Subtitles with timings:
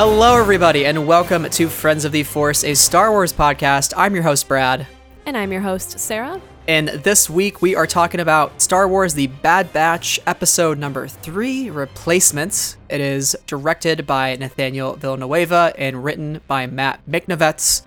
[0.00, 3.92] Hello, everybody, and welcome to Friends of the Force, a Star Wars podcast.
[3.96, 4.86] I'm your host, Brad.
[5.26, 6.40] And I'm your host, Sarah.
[6.68, 11.68] And this week we are talking about Star Wars The Bad Batch, episode number three
[11.68, 12.76] Replacements.
[12.88, 17.84] It is directed by Nathaniel Villanueva and written by Matt Michnovetz.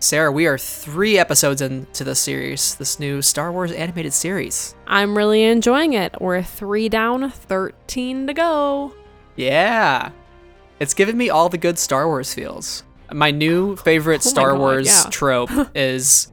[0.00, 4.74] Sarah, we are three episodes into the series, this new Star Wars animated series.
[4.88, 6.20] I'm really enjoying it.
[6.20, 8.92] We're three down, 13 to go.
[9.36, 10.10] Yeah.
[10.78, 12.82] It's giving me all the good Star Wars feels.
[13.10, 15.10] My new favorite Oh Star God, Wars yeah.
[15.10, 16.30] trope is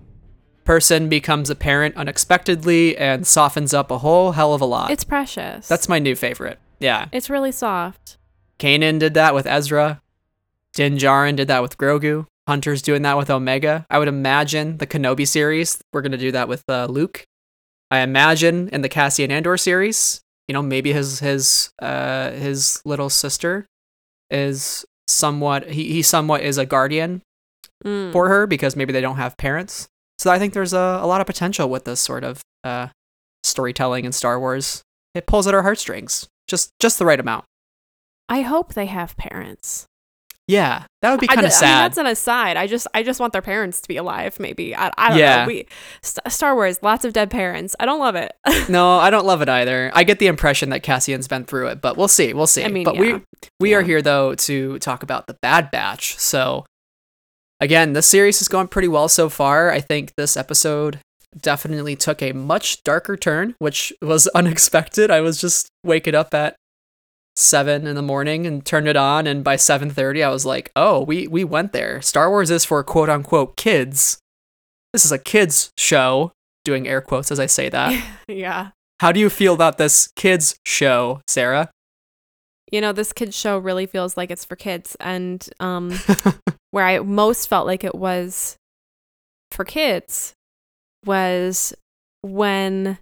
[0.66, 4.92] person becomes a parent unexpectedly and softens up a whole hell of a lot.
[4.92, 5.68] It's precious.
[5.68, 6.60] That's my new favorite.
[6.80, 7.08] Yeah.
[7.12, 8.18] It's really soft.
[8.60, 10.02] Kanan did that with Ezra.
[10.74, 12.28] Din Djarin did that with Grogu.
[12.48, 13.86] Hunter's doing that with Omega.
[13.90, 17.26] I would imagine the Kenobi series, we're going to do that with uh, Luke.
[17.90, 23.10] I imagine in the Cassian Andor series, you know, maybe his his uh his little
[23.10, 23.68] sister
[24.34, 27.22] is somewhat he, he somewhat is a guardian
[27.86, 28.14] Mm.
[28.14, 29.90] for her because maybe they don't have parents.
[30.18, 32.88] So I think there's a, a lot of potential with this sort of uh
[33.44, 34.82] storytelling in Star Wars.
[35.14, 36.26] It pulls at our heartstrings.
[36.48, 37.44] Just just the right amount.
[38.30, 39.86] I hope they have parents.
[40.48, 41.84] Yeah, that would be kind of I mean, sad.
[41.84, 42.58] that's an aside.
[42.58, 44.38] I just, I just want their parents to be alive.
[44.42, 45.42] Maybe I, I don't Yeah.
[45.44, 45.48] know.
[45.48, 45.68] We
[46.02, 47.78] St- Star Wars, lots of dead parents.
[47.80, 48.34] I don't love it.
[48.70, 49.90] no, I don't love it either.
[49.94, 52.34] I get the impression that Cassian's been through it, but we'll see.
[52.34, 52.66] We'll see.
[52.66, 53.02] I mean, but yeah.
[53.02, 53.22] we
[53.62, 56.18] we are here though to talk about the Bad Batch.
[56.20, 56.66] So
[57.62, 59.72] again, this series has gone pretty well so far.
[59.72, 61.00] I think this episode
[61.40, 65.10] definitely took a much darker turn, which was unexpected.
[65.10, 66.56] I was just waking up at
[67.36, 70.72] seven in the morning and turned it on, and by seven thirty, I was like,
[70.76, 74.20] "Oh, we we went there." Star Wars is for quote unquote kids.
[74.92, 76.32] This is a kids show.
[76.66, 78.02] Doing air quotes as I say that.
[78.28, 78.70] yeah.
[79.02, 81.70] How do you feel about this kids show, Sarah?
[82.72, 85.92] You know, this kids show really feels like it's for kids, and um,
[86.72, 88.56] where I most felt like it was
[89.52, 90.34] for kids
[91.06, 91.74] was
[92.22, 92.98] when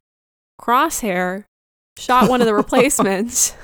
[0.59, 1.45] Crosshair
[1.97, 3.55] shot one of the replacements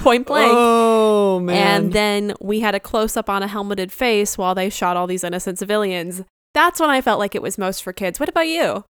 [0.00, 0.52] point blank.
[0.54, 1.84] Oh man.
[1.84, 5.06] And then we had a close up on a helmeted face while they shot all
[5.06, 6.22] these innocent civilians.
[6.54, 8.18] That's when I felt like it was most for kids.
[8.18, 8.84] What about you?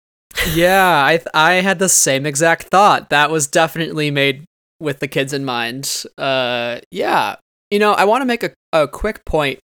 [0.54, 3.10] yeah, I th- I had the same exact thought.
[3.10, 4.44] That was definitely made
[4.78, 6.04] with the kids in mind.
[6.16, 7.36] Uh yeah.
[7.70, 9.60] You know, I want to make a, a quick point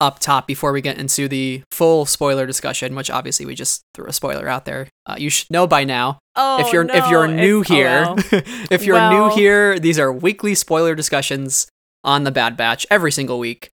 [0.00, 4.06] up top before we get into the full spoiler discussion, which obviously we just threw
[4.06, 4.88] a spoiler out there.
[5.06, 6.18] Uh, you should know by now.
[6.36, 8.06] Oh, if you're if you're new here,
[8.70, 11.66] if you're Well- new here, these are weekly spoiler discussions
[12.04, 13.70] on the Bad Batch every single week.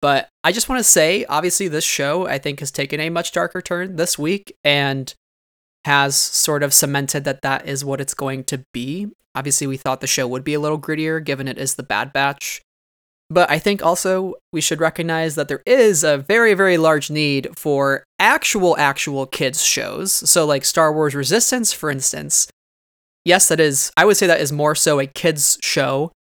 [0.00, 3.30] But I just want to say, obviously, this show I think has taken a much
[3.30, 5.14] darker turn this week and
[5.84, 9.06] has sort of cemented that that is what it's going to be.
[9.36, 12.12] Obviously, we thought the show would be a little grittier, given it is the Bad
[12.12, 12.62] Batch.
[13.32, 17.48] But I think also we should recognize that there is a very, very large need
[17.56, 20.12] for actual, actual kids' shows.
[20.12, 22.46] So, like Star Wars Resistance, for instance.
[23.24, 26.12] Yes, that is, I would say that is more so a kids' show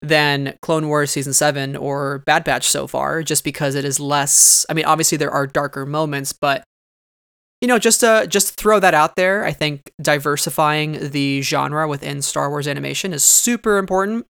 [0.00, 4.64] than Clone Wars Season 7 or Bad Batch so far, just because it is less.
[4.70, 6.62] I mean, obviously, there are darker moments, but.
[7.62, 12.22] You know, just to just throw that out there, I think diversifying the genre within
[12.22, 14.24] Star Wars animation is super important.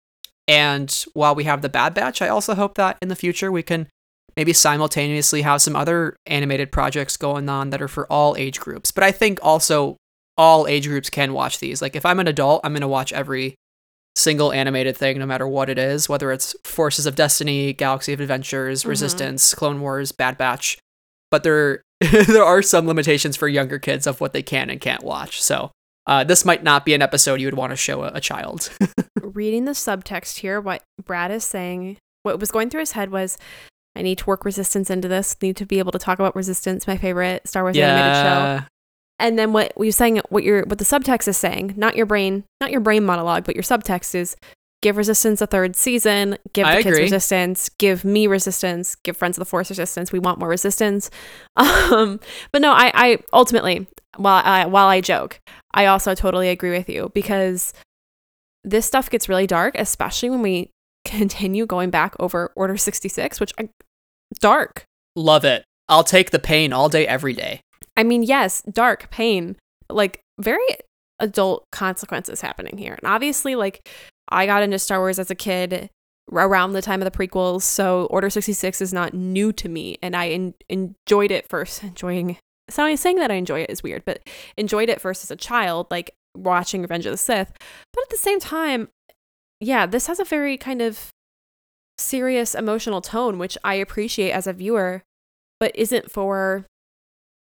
[0.49, 3.61] And while we have the Bad Batch, I also hope that in the future we
[3.61, 3.87] can
[4.35, 8.89] maybe simultaneously have some other animated projects going on that are for all age groups.
[8.91, 9.95] But I think also
[10.37, 11.83] all age groups can watch these.
[11.83, 13.53] Like if I'm an adult, I'm going to watch every
[14.15, 18.19] single animated thing no matter what it is, whether it's Forces of Destiny, Galaxy of
[18.19, 18.87] Adventures, Mhm.
[18.89, 20.79] Resistance, Clone Wars, Bad Batch.
[21.29, 25.03] But there there are some limitations for younger kids of what they can and can't
[25.03, 25.43] watch.
[25.43, 25.69] So,
[26.09, 28.71] uh, this might not be an episode you would want to show a, a child.
[29.21, 33.37] Reading the subtext here, what Brad is saying, what was going through his head was,
[33.95, 35.39] I need to work resistance into this.
[35.39, 38.65] Need to be able to talk about resistance, my favorite Star Wars animated show.
[39.19, 42.43] And then what you're saying, what your what the subtext is saying, not your brain,
[42.59, 44.35] not your brain monologue, but your subtext is
[44.81, 47.03] give resistance a third season, give the I kids agree.
[47.03, 50.11] resistance, give me resistance, give friends of the force resistance.
[50.11, 51.11] We want more resistance.
[51.91, 52.19] Um,
[52.51, 55.39] but no, I, I ultimately, while I while I joke,
[55.73, 57.73] I also totally agree with you because
[58.63, 60.71] this stuff gets really dark, especially when we
[61.05, 63.69] continue going back over Order sixty six, which I,
[64.39, 64.85] dark.
[65.15, 65.63] Love it.
[65.87, 67.61] I'll take the pain all day, every day.
[67.97, 69.57] I mean, yes, dark pain,
[69.89, 70.63] like very
[71.19, 72.93] adult consequences happening here.
[72.93, 73.89] And obviously, like
[74.29, 75.89] I got into Star Wars as a kid
[76.31, 80.15] around the time of the prequels, so Order 66 is not new to me and
[80.15, 82.37] I en- enjoyed it first enjoying
[82.69, 84.27] so saying that I enjoy it is weird, but
[84.57, 87.51] enjoyed it first as a child, like watching Revenge of the Sith.
[87.93, 88.89] But at the same time,
[89.59, 91.09] yeah, this has a very kind of
[91.97, 95.03] serious emotional tone, which I appreciate as a viewer,
[95.59, 96.65] but isn't for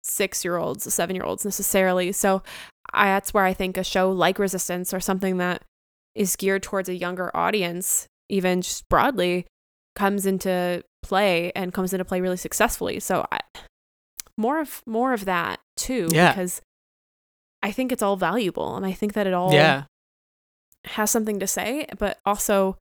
[0.02, 2.12] six year olds, seven year olds necessarily.
[2.12, 2.42] So
[2.92, 5.62] I, that's where I think a show like Resistance or something that
[6.14, 9.46] is geared towards a younger audience, even just broadly,
[9.96, 13.00] comes into play and comes into play really successfully.
[13.00, 13.40] So I,
[14.36, 16.32] more of more of that too, Yeah.
[16.32, 16.60] because
[17.62, 19.84] I think it's all valuable, and I think that it all Yeah.
[20.84, 22.76] has something to say, but also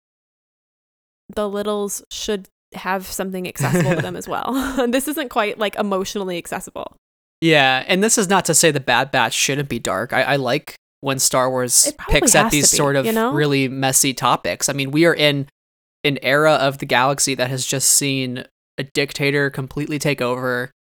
[1.33, 4.88] the littles should have something accessible to them as well.
[4.89, 6.95] this isn't quite like emotionally accessible.
[7.41, 10.13] Yeah, and this is not to say the Bad Batch shouldn't be dark.
[10.13, 13.33] I, I like when Star Wars picks at these be, sort of you know?
[13.33, 14.69] really messy topics.
[14.69, 15.47] I mean, we are in
[16.05, 18.45] an era of the galaxy that has just seen
[18.77, 20.71] a dictator completely take over,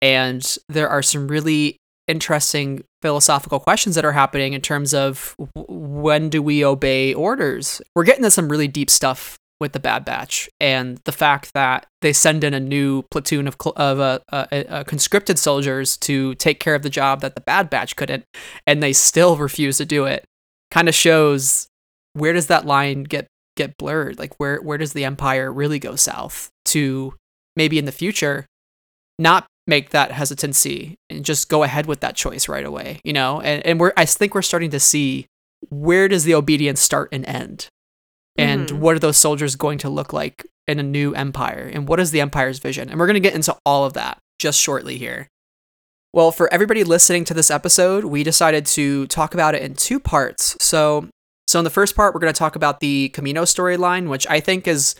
[0.00, 6.30] and there are some really interesting philosophical questions that are happening in terms of when
[6.30, 7.82] do we obey orders.
[7.94, 11.86] We're getting to some really deep stuff with the Bad Batch, and the fact that
[12.00, 16.60] they send in a new platoon of of uh, uh, uh, conscripted soldiers to take
[16.60, 18.24] care of the job that the Bad Batch couldn't,
[18.66, 20.24] and they still refuse to do it,
[20.70, 21.68] kind of shows
[22.12, 24.18] where does that line get get blurred?
[24.18, 27.14] Like where where does the Empire really go south to
[27.56, 28.46] maybe in the future
[29.18, 33.40] not make that hesitancy and just go ahead with that choice right away, you know?
[33.40, 35.26] And and we're I think we're starting to see
[35.68, 37.68] where does the obedience start and end?
[38.36, 38.78] And Mhm.
[38.78, 41.70] what are those soldiers going to look like in a new empire?
[41.72, 42.88] And what is the empire's vision?
[42.88, 45.26] And we're going to get into all of that just shortly here.
[46.12, 49.98] Well, for everybody listening to this episode, we decided to talk about it in two
[50.00, 50.56] parts.
[50.60, 51.08] So,
[51.48, 54.40] so in the first part, we're going to talk about the Kamino storyline, which I
[54.40, 54.94] think is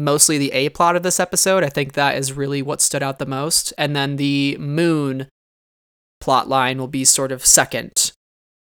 [0.00, 1.62] mostly the A plot of this episode.
[1.62, 3.72] I think that is really what stood out the most.
[3.78, 5.28] And then the Moon
[6.20, 8.12] plot line will be sort of second.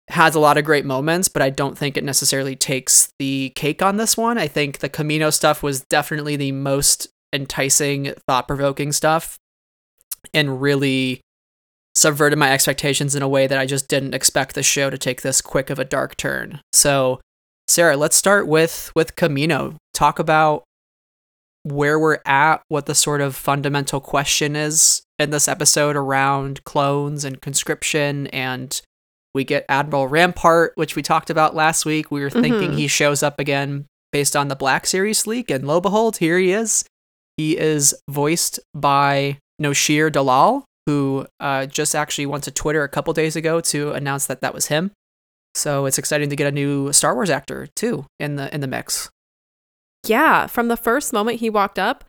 [0.10, 3.82] Has a lot of great moments, but I don't think it necessarily takes the cake
[3.82, 4.38] on this one.
[4.38, 9.38] I think the Kamino stuff was definitely the most enticing, thought provoking stuff
[10.34, 11.22] and really
[11.96, 15.22] subverted my expectations in a way that I just didn't expect the show to take
[15.22, 16.62] this quick of a dark turn.
[16.74, 17.20] So,
[17.68, 19.76] Sarah, let's start with with Kamino.
[19.94, 20.64] Talk about
[21.66, 27.26] where we're at, what the sort of fundamental question is in this episode around clones
[27.26, 28.82] and conscription and
[29.34, 32.10] we get Admiral Rampart, which we talked about last week.
[32.12, 32.78] We were thinking Mhm.
[32.78, 36.38] he shows up again based on the Black Series leak, and lo and behold, here
[36.38, 36.86] he is.
[37.36, 43.12] He is voiced by Noshir Dalal, who uh, just actually went to Twitter a couple
[43.14, 44.92] days ago to announce that that was him.
[45.54, 48.68] So it's exciting to get a new Star Wars actor too in the in the
[48.68, 49.10] mix.
[50.06, 52.04] Yeah, from the first moment he walked up,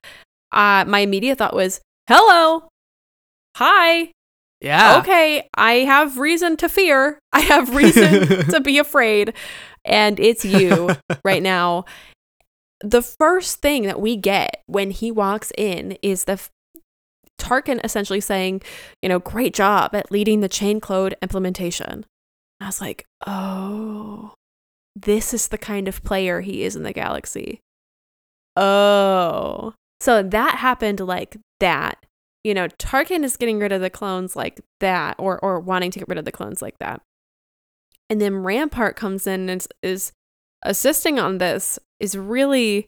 [0.53, 2.69] uh, my immediate thought was, "Hello,
[3.57, 4.13] hi,
[4.61, 4.99] Yeah.
[5.01, 7.19] okay, I have reason to fear.
[7.33, 9.35] I have reason to be afraid,
[9.85, 10.91] and it's you
[11.25, 11.85] right now."
[12.81, 16.51] The first thing that we get when he walks in is the f-
[17.39, 18.63] Tarkin essentially saying,
[19.03, 22.05] "You know, great job at leading the chain code implementation."
[22.61, 24.35] I was like, "Oh,
[24.95, 27.61] this is the kind of player he is in the galaxy."
[28.57, 29.75] Oh.
[30.01, 32.05] So that happened like that.
[32.45, 35.99] You know, Tarkin is getting rid of the clones like that, or or wanting to
[35.99, 37.03] get rid of the clones like that.
[38.09, 40.13] And then Rampart comes in and is, is
[40.63, 42.87] assisting on this, is really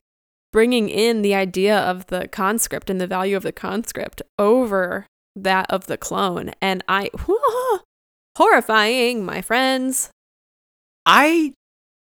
[0.53, 5.67] bringing in the idea of the conscript and the value of the conscript over that
[5.71, 6.53] of the clone.
[6.63, 7.11] And I,
[8.37, 10.11] horrifying, my friends.
[11.05, 11.55] I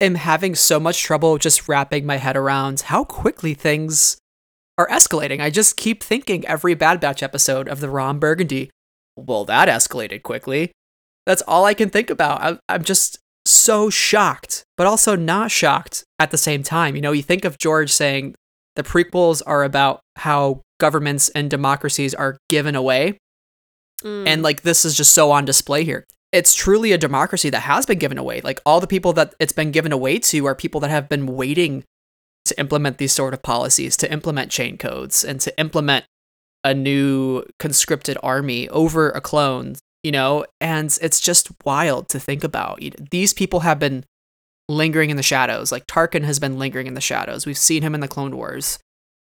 [0.05, 4.17] am having so much trouble just wrapping my head around how quickly things
[4.79, 5.41] are escalating.
[5.41, 8.71] I just keep thinking every Bad Batch episode of the Ron Burgundy,
[9.17, 10.73] well, that escalated quickly.
[11.27, 12.61] That's all I can think about.
[12.69, 16.97] I'm just so shocked, but also not shocked at the same time.
[16.97, 18.35] You know, you think of George saying
[18.77, 23.19] the prequels are about how governments and democracies are given away
[24.03, 24.27] Mm.
[24.27, 26.05] and like this is just so on display here
[26.35, 28.41] it's truly a democracy that has been given away.
[28.43, 31.27] Like all the people that it's been given away to are people that have been
[31.27, 31.85] waiting
[32.45, 36.05] to implement these sort of policies to implement chain codes and to implement
[36.63, 40.45] a new conscripted army over a clone you know?
[40.61, 42.81] And it's just wild to think about.
[43.11, 44.05] These people have been
[44.69, 45.73] lingering in the shadows.
[45.73, 47.47] Like tarkin has been lingering in the shadows.
[47.47, 48.79] We've seen him in the clone wars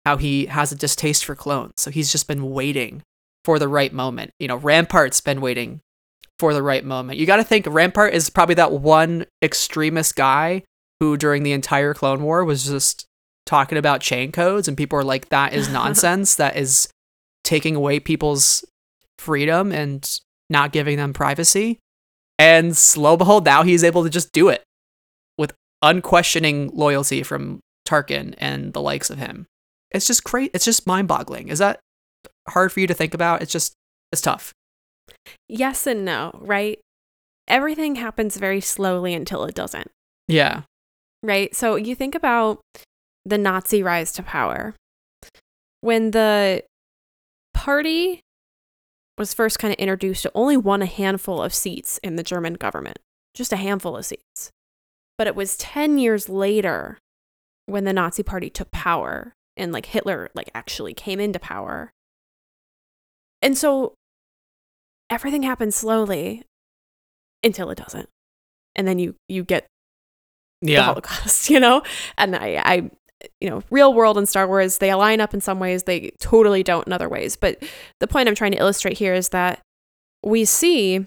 [0.04, 1.72] how he has a distaste for clones.
[1.78, 3.02] So he's just been waiting
[3.44, 4.32] for the right moment.
[4.38, 5.80] You know, Rampart's been waiting
[6.38, 7.18] for the right moment.
[7.18, 10.62] You got to think Rampart is probably that one extremist guy
[11.00, 13.06] who, during the entire Clone War, was just
[13.44, 16.34] talking about chain codes, and people are like, "That is nonsense.
[16.36, 16.88] that is
[17.44, 18.64] taking away people's
[19.18, 21.78] freedom and not giving them privacy."
[22.38, 24.62] And slow behold, now he's able to just do it
[25.38, 29.46] with unquestioning loyalty from Tarkin and the likes of him.
[29.90, 30.50] It's just great.
[30.52, 31.48] It's just mind boggling.
[31.48, 31.80] Is that
[32.48, 33.40] hard for you to think about?
[33.40, 33.72] It's just,
[34.12, 34.52] it's tough.
[35.48, 36.78] Yes and no, right?
[37.48, 39.90] Everything happens very slowly until it doesn't,
[40.28, 40.62] Yeah.
[41.22, 41.54] right?
[41.54, 42.60] So you think about
[43.24, 44.74] the Nazi rise to power.
[45.80, 46.64] When the
[47.54, 48.20] party
[49.18, 52.54] was first kind of introduced, it only won a handful of seats in the German
[52.54, 52.98] government,
[53.34, 54.50] just a handful of seats.
[55.18, 56.98] But it was 10 years later
[57.66, 61.90] when the Nazi party took power and like Hitler like actually came into power.
[63.40, 63.94] And so
[65.10, 66.42] everything happens slowly
[67.42, 68.08] until it doesn't.
[68.74, 69.66] And then you you get
[70.62, 71.82] the Holocaust, you know?
[72.18, 72.90] And I, I,
[73.40, 76.62] you know, real world and Star Wars, they align up in some ways, they totally
[76.62, 77.36] don't in other ways.
[77.36, 77.62] But
[78.00, 79.60] the point I'm trying to illustrate here is that
[80.22, 81.06] we see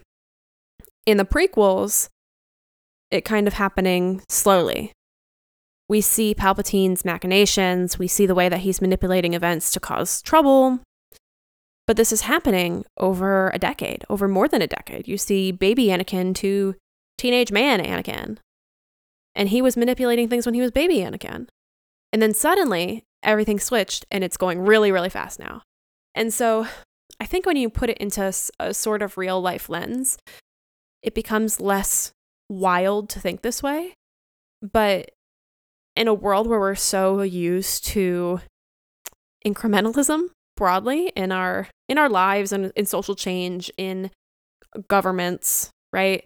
[1.06, 2.10] in the prequels
[3.12, 4.92] it kind of happening slowly.
[5.88, 10.80] We see Palpatine's machinations, we see the way that he's manipulating events to cause trouble.
[11.90, 15.08] But this is happening over a decade, over more than a decade.
[15.08, 16.76] You see baby Anakin to
[17.18, 18.38] teenage man Anakin
[19.34, 21.48] and he was manipulating things when he was baby Anakin.
[22.14, 25.64] And then suddenly everything switched and it's going really, really fast now.
[26.14, 26.68] And so
[27.20, 30.20] I think when you put it into a sort of real life lens,
[31.02, 32.12] it becomes less
[32.50, 33.96] wild to think this way.
[34.62, 35.10] But
[35.96, 38.42] in a world where we're so used to
[39.44, 40.28] incrementalism
[40.60, 44.12] broadly in our in our lives and in social change in
[44.88, 46.24] governments, right?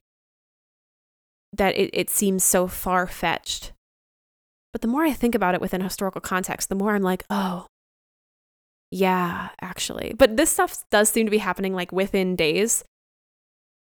[1.54, 3.72] that it, it seems so far fetched.
[4.72, 7.68] But the more I think about it within historical context, the more I'm like, oh,
[8.90, 10.14] yeah, actually.
[10.18, 12.84] But this stuff does seem to be happening like within days.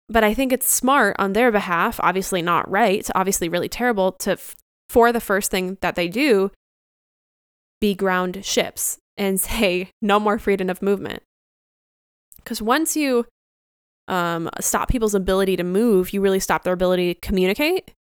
[0.09, 4.37] But I think it's smart on their behalf, obviously not right, obviously really terrible to,
[4.89, 6.51] for the first thing that they do,
[7.79, 11.23] be ground ships and say no more freedom of movement.
[12.37, 13.25] Because once you
[14.07, 17.93] um, stop people's ability to move, you really stop their ability to communicate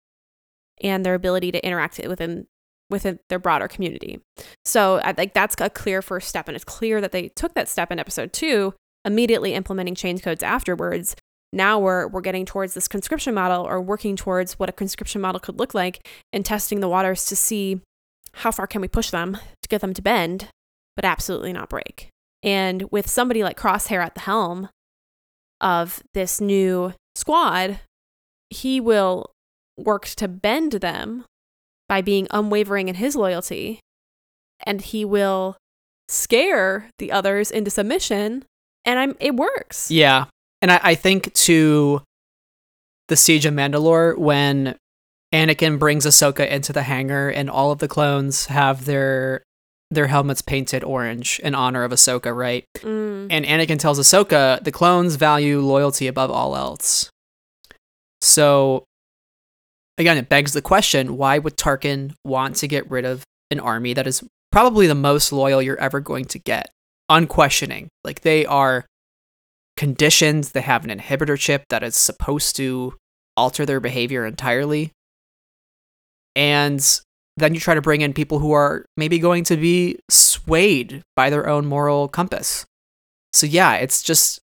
[0.82, 2.46] and their ability to interact within
[2.88, 4.20] within their broader community.
[4.64, 7.68] So I think that's a clear first step, and it's clear that they took that
[7.68, 8.74] step in episode two,
[9.04, 11.14] immediately implementing chain codes afterwards.
[11.52, 15.40] Now we're we're getting towards this conscription model, or working towards what a conscription model
[15.40, 17.80] could look like, and testing the waters to see
[18.32, 20.48] how far can we push them to get them to bend,
[21.00, 22.10] but absolutely not break.
[22.42, 24.68] And with somebody like Crosshair at the helm,
[25.60, 27.80] of this new squad,
[28.48, 29.30] he will
[29.76, 31.24] work to bend them
[31.88, 33.80] by being unwavering in his loyalty,
[34.64, 35.56] and he will
[36.08, 38.44] scare the others into submission.
[38.84, 39.90] And I'm it works.
[39.90, 40.26] Yeah.
[40.62, 42.02] And I, I think to
[43.08, 44.76] the Siege of Mandalore, when
[45.32, 49.42] Anakin brings Ahsoka into the hangar and all of the clones have their
[49.90, 52.64] their helmets painted orange in honor of Ahsoka, right?
[52.78, 53.26] Mm.
[53.30, 57.10] And Anakin tells Ahsoka the clones value loyalty above all else.
[58.22, 58.84] So,
[59.98, 63.94] again, it begs the question why would Tarkin want to get rid of an army
[63.94, 66.70] that is probably the most loyal you're ever going to get?
[67.08, 67.88] Unquestioning.
[68.04, 68.86] Like, they are
[69.76, 72.94] conditioned, they have an inhibitor chip that is supposed to
[73.36, 74.92] alter their behavior entirely.
[76.36, 76.86] And
[77.36, 81.30] then you try to bring in people who are maybe going to be swayed by
[81.30, 82.66] their own moral compass.
[83.32, 84.40] So yeah, it's just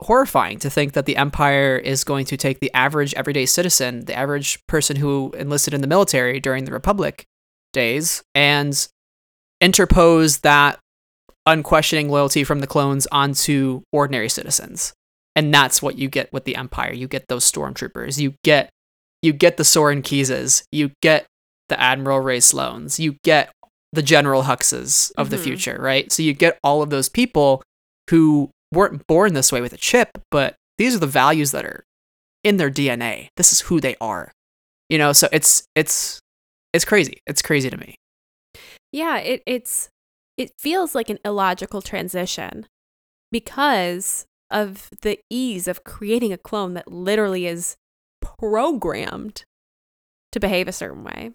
[0.00, 4.14] horrifying to think that the empire is going to take the average everyday citizen, the
[4.14, 7.24] average person who enlisted in the military during the republic
[7.72, 8.88] days and
[9.60, 10.78] interpose that
[11.46, 14.92] unquestioning loyalty from the clones onto ordinary citizens.
[15.34, 16.92] And that's what you get with the empire.
[16.92, 18.18] You get those stormtroopers.
[18.18, 18.70] You get
[19.20, 20.62] you get the Soren Keeses.
[20.70, 21.26] You get
[21.68, 22.98] the Admiral Rae Sloanes.
[22.98, 23.50] You get
[23.92, 25.44] the General Huxes of the Mhm.
[25.44, 26.10] future, right?
[26.12, 27.62] So you get all of those people
[28.10, 31.84] who weren't born this way with a chip, but these are the values that are
[32.44, 33.28] in their DNA.
[33.36, 34.30] This is who they are.
[34.90, 36.20] You know, so it's it's
[36.72, 37.20] it's crazy.
[37.26, 37.94] It's crazy to me.
[38.92, 39.88] Yeah, it it's
[40.36, 42.66] it feels like an illogical transition
[43.32, 47.76] because of the ease of creating a clone that literally is
[48.22, 49.44] programmed
[50.32, 51.32] to behave a certain way.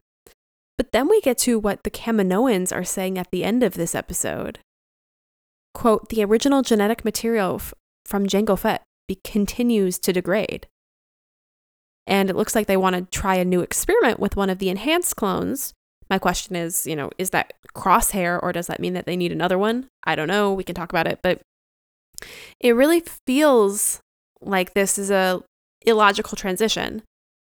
[0.77, 3.93] But then we get to what the Kaminoans are saying at the end of this
[3.93, 4.59] episode.
[5.73, 7.73] Quote, the original genetic material f-
[8.05, 10.67] from Jango Fett be- continues to degrade.
[12.05, 14.69] And it looks like they want to try a new experiment with one of the
[14.69, 15.73] enhanced clones.
[16.09, 19.31] My question is, you know, is that crosshair or does that mean that they need
[19.31, 19.87] another one?
[20.03, 20.53] I don't know.
[20.53, 21.41] We can talk about it, but
[22.59, 23.99] it really feels
[24.41, 25.41] like this is a
[25.85, 27.03] illogical transition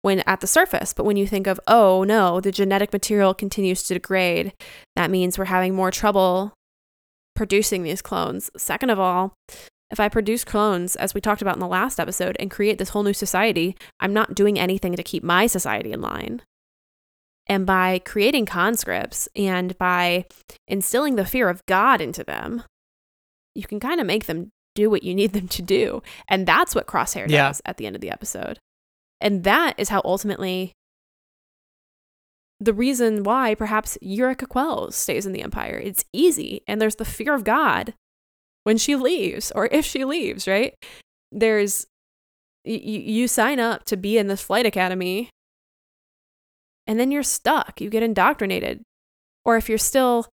[0.02, 0.92] when at the surface.
[0.92, 4.52] But when you think of, oh no, the genetic material continues to degrade,
[4.96, 6.52] that means we're having more trouble
[7.34, 8.50] producing these clones.
[8.56, 9.34] Second of all,
[9.90, 12.90] if I produce clones, as we talked about in the last episode, and create this
[12.90, 16.42] whole new society, I'm not doing anything to keep my society in line.
[17.46, 20.26] And by creating conscripts and by
[20.66, 22.64] instilling the fear of God into them,
[23.54, 26.02] you can kind of make them do what you need them to do.
[26.28, 27.52] And that's what Crosshair does Yeah.
[27.64, 28.58] at the end of the episode.
[29.20, 30.72] And that is how ultimately
[32.60, 35.78] the reason why perhaps Eureka Quells stays in the Empire.
[35.78, 37.94] It's easy, and there's the fear of God
[38.64, 40.74] when she leaves, or if she leaves, right?
[41.30, 41.86] There's
[42.66, 45.30] y- y- you sign up to be in this flight academy,
[46.86, 47.80] and then you're stuck.
[47.80, 48.82] You get indoctrinated,
[49.44, 50.26] or if you're still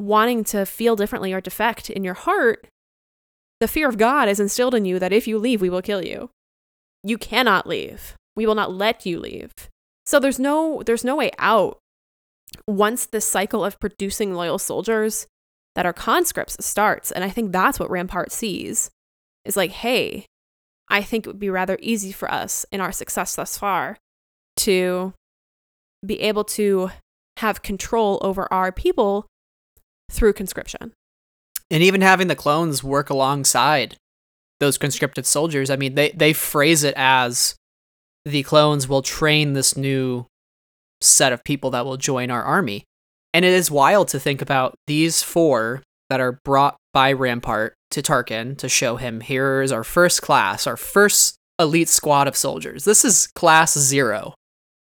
[0.00, 2.66] wanting to feel differently or defect in your heart,
[3.60, 6.04] the fear of God is instilled in you that if you leave, we will kill
[6.04, 6.30] you.
[7.04, 8.14] You cannot leave.
[8.36, 9.52] We will not let you leave.
[10.06, 11.78] So there's no there's no way out
[12.66, 15.26] once this cycle of producing loyal soldiers
[15.74, 17.10] that are conscripts starts.
[17.10, 18.90] And I think that's what Rampart sees
[19.44, 20.26] is like, hey,
[20.88, 23.96] I think it would be rather easy for us in our success thus far
[24.58, 25.14] to
[26.04, 26.90] be able to
[27.38, 29.26] have control over our people
[30.10, 30.92] through conscription.
[31.70, 33.96] and even having the clones work alongside
[34.62, 37.54] those conscripted soldiers i mean they they phrase it as
[38.24, 40.24] the clones will train this new
[41.00, 42.84] set of people that will join our army.
[43.34, 48.02] And it is wild to think about these four that are brought by rampart to
[48.02, 52.84] tarkin to show him here is our first class our first elite squad of soldiers.
[52.84, 54.34] This is class zero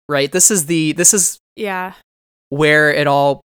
[0.10, 0.32] right?
[0.32, 1.94] This is the this is Yeah.
[2.50, 3.42] where it all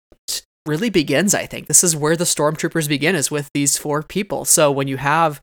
[0.66, 1.68] really begins i think.
[1.68, 4.44] This is where the stormtroopers begin is with these four people.
[4.44, 5.40] So when you have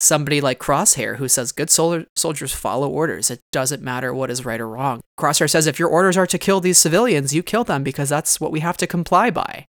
[0.00, 3.30] somebody like crosshair who says good sol- soldiers follow orders.
[3.30, 5.00] It doesn't matter what is right or wrong.
[5.18, 8.40] Crosshair says if your orders are to kill these civilians you kill them because that's
[8.40, 9.66] what we have to comply by.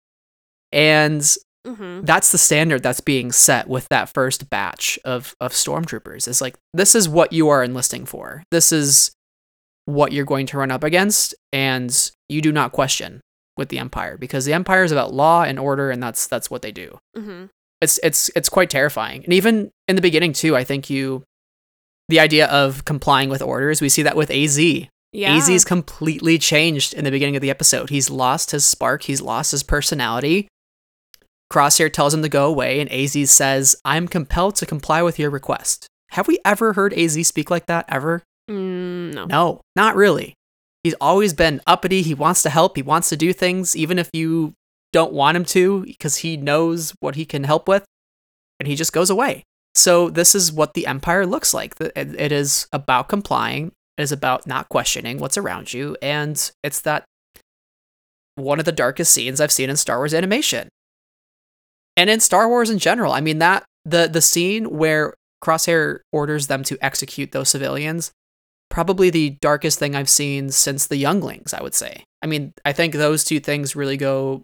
[0.71, 1.23] And
[1.65, 2.05] Mm-hmm.
[2.05, 6.27] that's the standard that's being set with that first batch of of stormtroopers.
[6.27, 8.43] Is like this is what you are enlisting for.
[8.51, 9.09] This is
[9.85, 13.19] what you're going to run up against and you do not question
[13.57, 16.61] with the empire because the empire is about law and order and that's that's what
[16.61, 16.99] they do.
[17.17, 17.45] Mm-hmm.
[17.85, 21.23] It's it's it's quite terrifying and even in the beginning too i think you
[22.09, 24.59] the idea of complying with orders we see that with az
[25.23, 25.37] Yeah.
[25.37, 27.87] AZ's completely changed in the beginning of the episode.
[27.89, 30.49] He's lost his spark, he's lost his personality.
[31.53, 35.29] Crosshair tells him to go away, and AZ says, I'm compelled to comply with your
[35.29, 35.87] request.
[36.11, 38.23] Have we ever heard AZ speak like that ever?
[38.51, 39.25] Mm, no.
[39.25, 40.33] No, not really.
[40.83, 42.01] He's always been uppity.
[42.01, 42.75] He wants to help.
[42.75, 44.51] He wants to do things, even if you
[44.95, 47.83] don't want him to, because he knows what he can help with,
[48.61, 49.43] and he just goes away.
[49.75, 51.75] So, this is what the Empire looks like.
[51.81, 57.03] It is about complying, it is about not questioning what's around you, and it's that
[58.35, 60.69] one of the darkest scenes I've seen in Star Wars animation.
[61.97, 63.11] And in Star Wars in general.
[63.11, 68.11] I mean, that the, the scene where Crosshair orders them to execute those civilians
[68.69, 72.03] probably the darkest thing I've seen since the Younglings, I would say.
[72.21, 74.41] I mean, I think those two things really go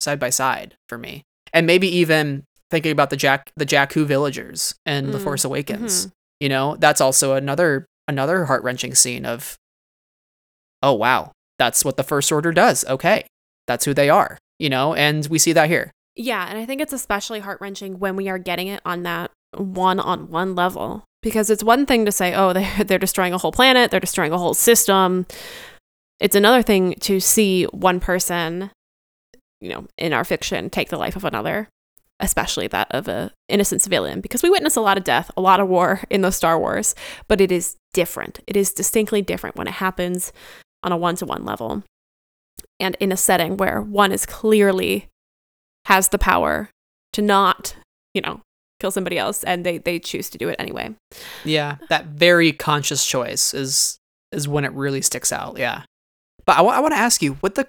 [0.00, 1.22] side by side for me.
[1.52, 6.06] And maybe even thinking about the Jack the Jakku villagers and The Mm, Force Awakens.
[6.06, 6.12] mhm.
[6.40, 9.56] You know, that's also another another heart-wrenching scene of
[10.82, 12.84] oh wow, that's what the first order does.
[12.86, 13.24] Okay.
[13.66, 15.90] That's who they are, you know, and we see that here.
[16.14, 19.30] Yeah, and I think it's especially heart wrenching when we are getting it on that
[19.56, 21.04] one on one level.
[21.22, 24.32] Because it's one thing to say, oh, they're, they're destroying a whole planet, they're destroying
[24.32, 25.26] a whole system.
[26.20, 28.70] It's another thing to see one person,
[29.60, 31.68] you know, in our fiction take the life of another,
[32.20, 34.20] especially that of a innocent civilian.
[34.20, 36.94] Because we witness a lot of death, a lot of war in those Star Wars,
[37.28, 38.40] but it is different.
[38.46, 40.32] It is distinctly different when it happens
[40.82, 41.82] on a one to one level
[42.78, 45.08] and in a setting where one is clearly
[45.86, 46.70] has the power
[47.12, 47.76] to not,
[48.12, 48.40] you know,
[48.80, 50.94] kill somebody else and they they choose to do it anyway.
[51.44, 53.98] Yeah, that very conscious choice is
[54.32, 55.58] is when it really sticks out.
[55.58, 55.84] Yeah,
[56.44, 57.66] but I want to ask you what the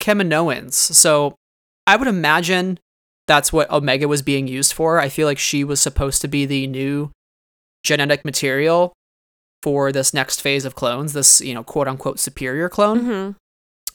[0.00, 0.74] Kaminoans.
[0.74, 1.34] So
[1.86, 2.78] I would imagine
[3.26, 5.00] that's what Omega was being used for.
[5.00, 7.10] I feel like she was supposed to be the new
[7.82, 8.92] genetic material
[9.62, 11.12] for this next phase of clones.
[11.12, 13.00] This you know quote unquote superior clone.
[13.00, 13.30] Mm-hmm.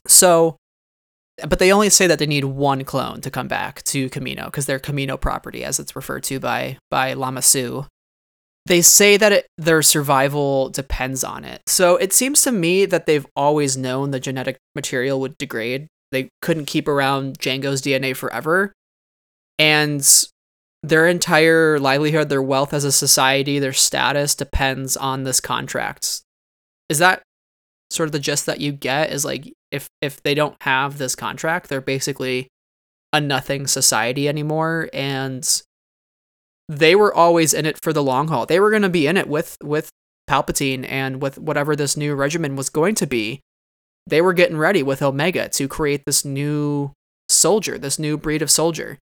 [0.07, 0.57] So,
[1.47, 4.65] but they only say that they need one clone to come back to Kamino because
[4.65, 7.85] they're Kamino property, as it's referred to by by Lama Su.
[8.65, 11.61] They say that it, their survival depends on it.
[11.67, 15.87] So it seems to me that they've always known the genetic material would degrade.
[16.11, 18.73] They couldn't keep around Jango's DNA forever,
[19.57, 20.05] and
[20.83, 26.23] their entire livelihood, their wealth as a society, their status depends on this contract
[26.91, 27.23] is that
[27.89, 31.15] sort of the gist that you get is like if if they don't have this
[31.15, 32.49] contract, they're basically
[33.13, 35.63] a nothing society anymore and
[36.71, 38.45] they were always in it for the long haul.
[38.45, 39.89] They were going to be in it with with
[40.29, 43.41] Palpatine and with whatever this new regimen was going to be.
[44.07, 46.93] They were getting ready with Omega to create this new
[47.27, 48.97] soldier, this new breed of soldier.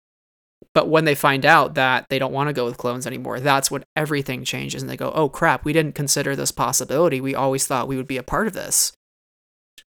[0.73, 3.71] But when they find out that they don't want to go with clones anymore, that's
[3.71, 7.21] when everything changes and they go, "Oh crap, we didn't consider this possibility.
[7.21, 8.91] We always thought we would be a part of this."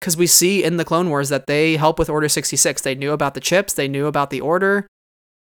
[0.01, 2.83] Cuz we see in the Clone Wars that they help with Order 66.
[2.83, 4.89] They knew about the chips, they knew about the order.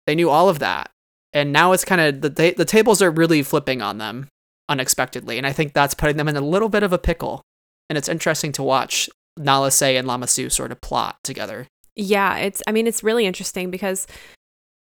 [0.07, 0.91] They knew all of that
[1.35, 4.29] and now it's kind of the the tables are really flipping on them
[4.69, 7.43] unexpectedly, and I think that's putting them in a little bit of a pickle.
[7.91, 11.67] And it's interesting to watch Nala Se and Lama Su sort of plot together.
[11.97, 14.07] Yeah, it's I mean it's really interesting because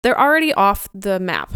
[0.02, 1.54] they're already off the map.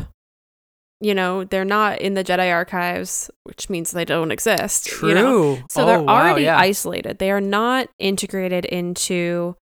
[1.00, 4.86] You know, they're not in the Jedi archives, which means they don't exist.
[4.86, 5.10] True.
[5.10, 5.56] You know?
[5.70, 6.58] So oh, they're wow, already yeah.
[6.58, 7.20] isolated.
[7.20, 9.58] They are not integrated into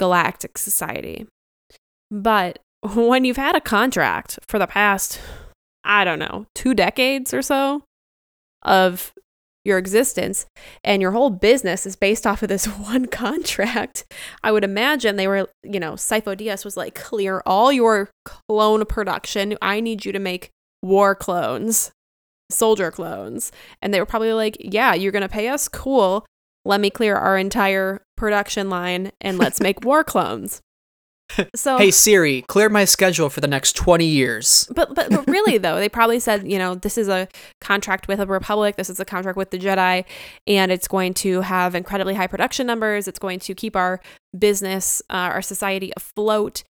[0.00, 1.28] galactic society.
[2.10, 5.20] But when you've had a contract for the past,
[5.84, 7.84] I don't know, two decades or so
[8.62, 9.12] of
[9.64, 10.46] your existence
[10.82, 14.04] and your whole business is based off of this one contract,
[14.42, 18.84] I would imagine they were, you know, Sifo Dyas was like, clear all your clone
[18.86, 19.56] production.
[19.60, 20.50] I need you to make
[20.82, 21.92] war clones,
[22.50, 23.52] soldier clones.
[23.82, 25.68] And they were probably like, yeah, you're going to pay us?
[25.68, 26.24] Cool.
[26.64, 30.60] Let me clear our entire production line and let's make war clones.
[31.54, 34.68] So Hey Siri, clear my schedule for the next 20 years.
[34.74, 37.28] But, but but really though, they probably said, you know, this is a
[37.60, 40.04] contract with a republic, this is a contract with the Jedi,
[40.46, 43.08] and it's going to have incredibly high production numbers.
[43.08, 44.00] It's going to keep our
[44.36, 46.62] business, uh, our society afloat,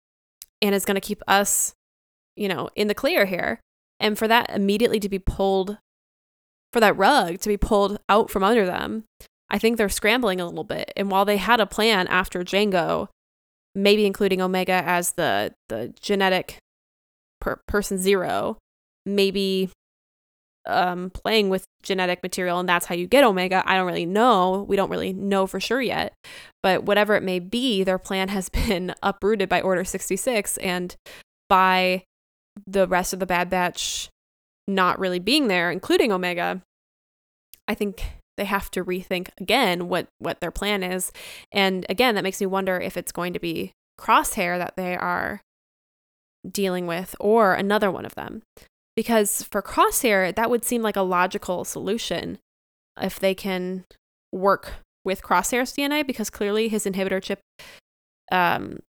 [0.62, 1.75] and it's going to keep us,
[2.37, 3.61] you know, in the clear here.
[3.99, 5.79] And for that immediately to be pulled,
[6.73, 9.05] for that rug to be pulled out from under them,
[9.51, 10.92] I think they're scrambling a little bit.
[10.96, 13.09] And while they had a plan after Jango,
[13.74, 16.59] maybe including Omega as the the genetic
[17.40, 18.59] per- person zero,
[19.06, 19.70] maybe
[20.66, 23.62] um, playing with genetic material, and that's how you get Omega.
[23.66, 24.64] I don't really know.
[24.68, 26.12] We don't really know for sure yet.
[26.62, 30.94] But whatever it may be, their plan has been uprooted by Order 66 and
[31.48, 32.04] by
[32.66, 34.11] the rest of the Bad Batch
[34.68, 36.62] not really being there, including Omega.
[37.66, 38.04] I think
[38.37, 41.12] they have to rethink again what what their plan is.
[41.53, 45.43] And again, that makes me wonder if it's going to be Crosshair that they are
[46.51, 48.43] dealing with or another one of them.
[48.97, 52.38] Because for Crosshair, that would seem like a logical solution
[53.01, 53.85] if they can
[54.33, 57.40] work with Crosshair's DNA because clearly his inhibitor chip
[58.31, 58.81] um,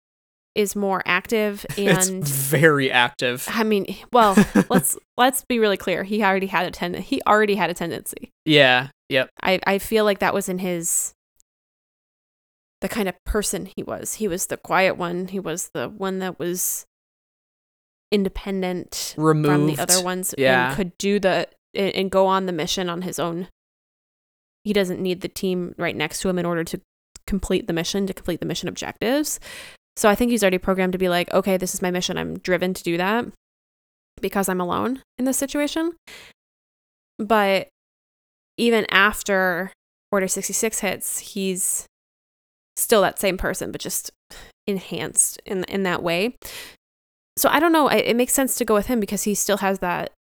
[0.56, 3.48] is more active It's and very active.
[3.50, 4.36] I mean, well,
[4.70, 6.04] let's let's be really clear.
[6.04, 8.32] He already had a ten- he already had a tendency.
[8.46, 8.90] Yeah.
[9.12, 9.30] Yep.
[9.44, 11.14] I, I feel like that was in his
[12.82, 14.16] the kind of person he was.
[14.16, 15.28] He was the quiet one.
[15.28, 16.86] He was the one that was
[18.12, 19.48] independent Removed.
[19.54, 20.68] from the other ones Yeah.
[20.70, 23.48] and could do the and and go on the mission on his own.
[24.64, 26.82] He doesn't need the team right next to him in order to
[27.28, 29.40] complete the mission, to complete the mission objectives.
[29.98, 32.18] So I think he's already programmed to be like, okay, this is my mission.
[32.18, 33.26] I'm driven to do that
[34.22, 35.94] because I'm alone in this situation.
[37.18, 37.70] But
[38.62, 39.72] even after
[40.12, 41.86] Order 66 hits, he's
[42.78, 44.12] still that same person, but just
[44.68, 46.36] enhanced in in that way.
[47.38, 47.88] So I don't know.
[47.88, 50.12] It, it makes sense to go with him because he still has that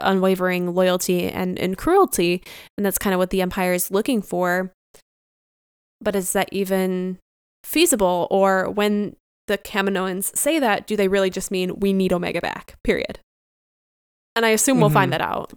[0.00, 2.42] unwavering loyalty and, and cruelty,
[2.76, 4.72] and that's kind of what the Empire is looking for.
[6.00, 7.18] But is that even
[7.64, 8.28] feasible?
[8.30, 9.16] Or when
[9.48, 12.76] the Kaminoans say that, do they really just mean we need Omega back?
[12.84, 13.18] Period.
[14.36, 15.18] And I assume we'll find Mhm.
[15.18, 15.52] that out.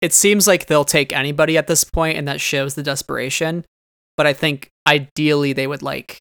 [0.00, 3.64] It seems like they'll take anybody at this point, and that shows the desperation.
[4.16, 6.18] But I think ideally they would like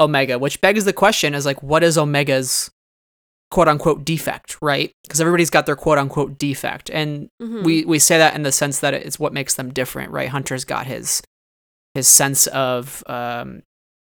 [0.00, 2.70] Omega, which begs the question: is like, what is Omega's
[3.50, 4.90] quote unquote defect, right?
[5.04, 7.62] Because everybody's got their quote unquote defect, and Mhm.
[7.64, 10.28] we we say that in the sense that it's what makes them different, right?
[10.28, 11.22] Hunter's got his
[11.94, 13.62] his sense of um,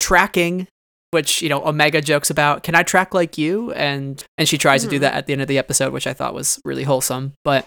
[0.01, 0.67] tracking,
[1.13, 2.63] which you know Omega jokes about.
[2.63, 3.73] Can I track like you?
[3.73, 5.01] And and she tries to do Mhm.
[5.03, 7.33] that at the end of the episode, which I thought was really wholesome.
[7.45, 7.65] But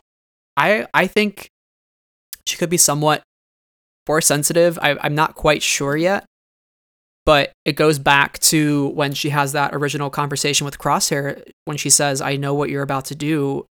[0.58, 1.50] I I think
[2.46, 3.24] she could be somewhat
[4.06, 4.78] force sensitive.
[4.82, 6.26] I, I'm not quite sure yet.
[7.26, 11.90] But it goes back to when she has that original conversation with Crosshair when she
[11.90, 13.66] says, I know what you're about to do,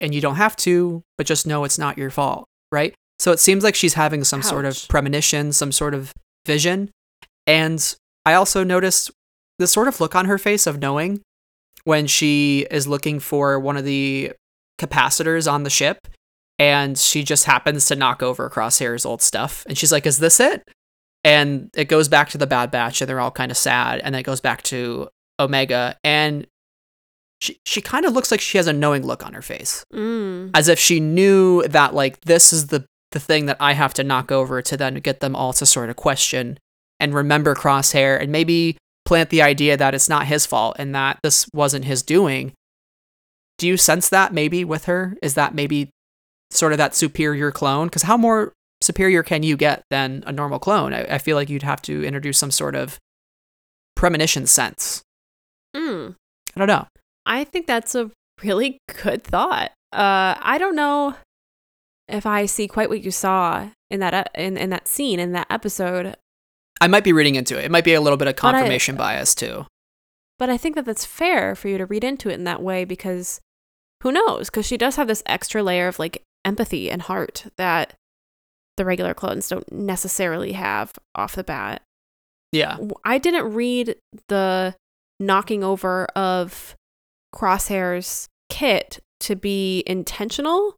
[0.00, 2.94] and you don't have to, but just know it's not your fault, right?
[3.18, 6.14] So it seems like she's having some sort of premonition, some sort of
[6.46, 6.90] vision.
[7.46, 9.10] And I also noticed
[9.58, 11.20] the sort of look on her face of knowing
[11.84, 14.32] when she is looking for one of the
[14.78, 16.06] capacitors on the ship
[16.58, 19.64] and she just happens to knock over Crosshair's old stuff.
[19.68, 20.62] And she's like, Is this it?
[21.24, 24.00] And it goes back to the Bad Batch, and they're all kind of sad.
[24.00, 25.08] And then it goes back to
[25.40, 26.46] Omega, and
[27.40, 30.50] she, she kind of looks like she has a knowing look on her face, Mm.
[30.54, 34.04] as if she knew that, like, this is the, the thing that I have to
[34.04, 36.58] knock over to then get them all to sort of question
[37.00, 41.18] and remember Crosshair and maybe plant the idea that it's not his fault and that
[41.22, 42.52] this wasn't his doing.
[43.58, 45.16] Do you sense that maybe with her?
[45.22, 45.90] Is that maybe
[46.50, 47.86] sort of that superior clone?
[47.88, 50.92] Because how more superior can you get than a normal clone?
[50.92, 52.98] I, I feel like you'd have to introduce some sort of
[53.94, 55.02] premonition sense.
[55.74, 56.14] Mm.
[56.54, 56.86] I don't know.
[57.24, 58.10] I think that's a
[58.42, 59.72] really good thought.
[59.92, 61.14] Uh, I don't know
[62.08, 65.32] if I see quite what you saw in that e- in in that scene in
[65.32, 66.14] that episode,
[66.80, 67.64] I might be reading into it.
[67.64, 69.66] It might be a little bit of But I- confirmation bias too.
[70.38, 72.84] but I think that that's fair for you to read into it in that way
[72.84, 73.40] because
[74.02, 74.50] who knows?
[74.50, 77.94] Because she does have this extra layer of like empathy and heart that
[78.76, 81.82] the regular clones don't necessarily have off the bat.
[82.52, 82.76] Yeah.
[83.04, 83.96] I didn't read
[84.28, 84.74] the
[85.18, 86.76] knocking over of
[87.34, 90.76] Crosshair's kit to be intentional.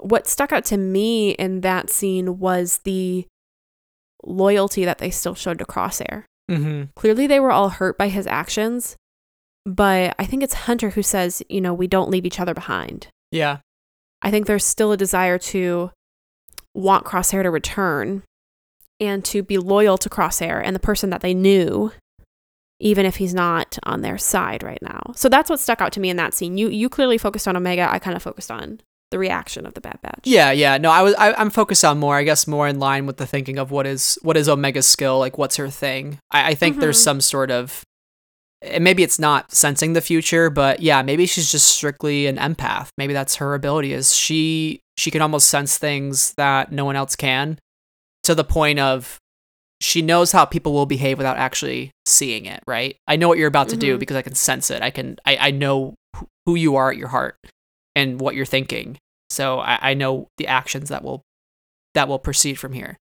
[0.00, 3.26] What stuck out to me in that scene was the
[4.24, 6.24] loyalty that they still showed to Crosshair.
[6.50, 6.84] Mm-hmm.
[6.96, 8.96] Clearly, they were all hurt by his actions,
[9.66, 13.08] but I think it's Hunter who says, you know, we don't leave each other behind.
[13.30, 13.58] Yeah.
[14.22, 15.90] I think there's still a desire to
[16.74, 18.22] want Crosshair to return
[19.00, 21.92] and to be loyal to Crosshair and the person that they knew,
[22.80, 25.12] even if he's not on their side right now.
[25.14, 26.56] So that's what stuck out to me in that scene.
[26.58, 27.90] You you clearly focused on Omega.
[27.90, 30.20] I kind of focused on the reaction of the Bad Batch.
[30.24, 30.78] Yeah, yeah.
[30.78, 33.26] No, I was I, I'm focused on more, I guess, more in line with the
[33.26, 36.18] thinking of what is what is Omega's skill, like what's her thing.
[36.30, 37.04] I, I think there's Mhm.
[37.04, 37.82] some sort of
[38.64, 42.88] and maybe it's not sensing the future, but yeah, maybe she's just strictly an empath.
[42.98, 47.16] Maybe that's her ability is she she can almost sense things that no one else
[47.16, 47.58] can
[48.22, 49.18] to the point of
[49.80, 52.96] she knows how people will behave without actually seeing it, right?
[53.08, 54.00] I know what you're about to do Mhm.
[54.00, 54.82] because I can sense it.
[54.82, 57.36] I can I, I know who- who you are at your heart
[57.96, 58.98] and what you're thinking.
[59.30, 61.22] So I, I know the actions that will
[61.94, 62.96] that will proceed from here.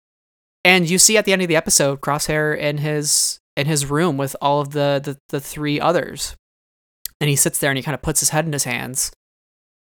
[0.66, 4.18] And you see at the end of the episode, Crosshair in his in his room
[4.18, 6.36] with all of the the, the three others.
[7.20, 9.12] And he sits there and he kind of puts his head in his hands.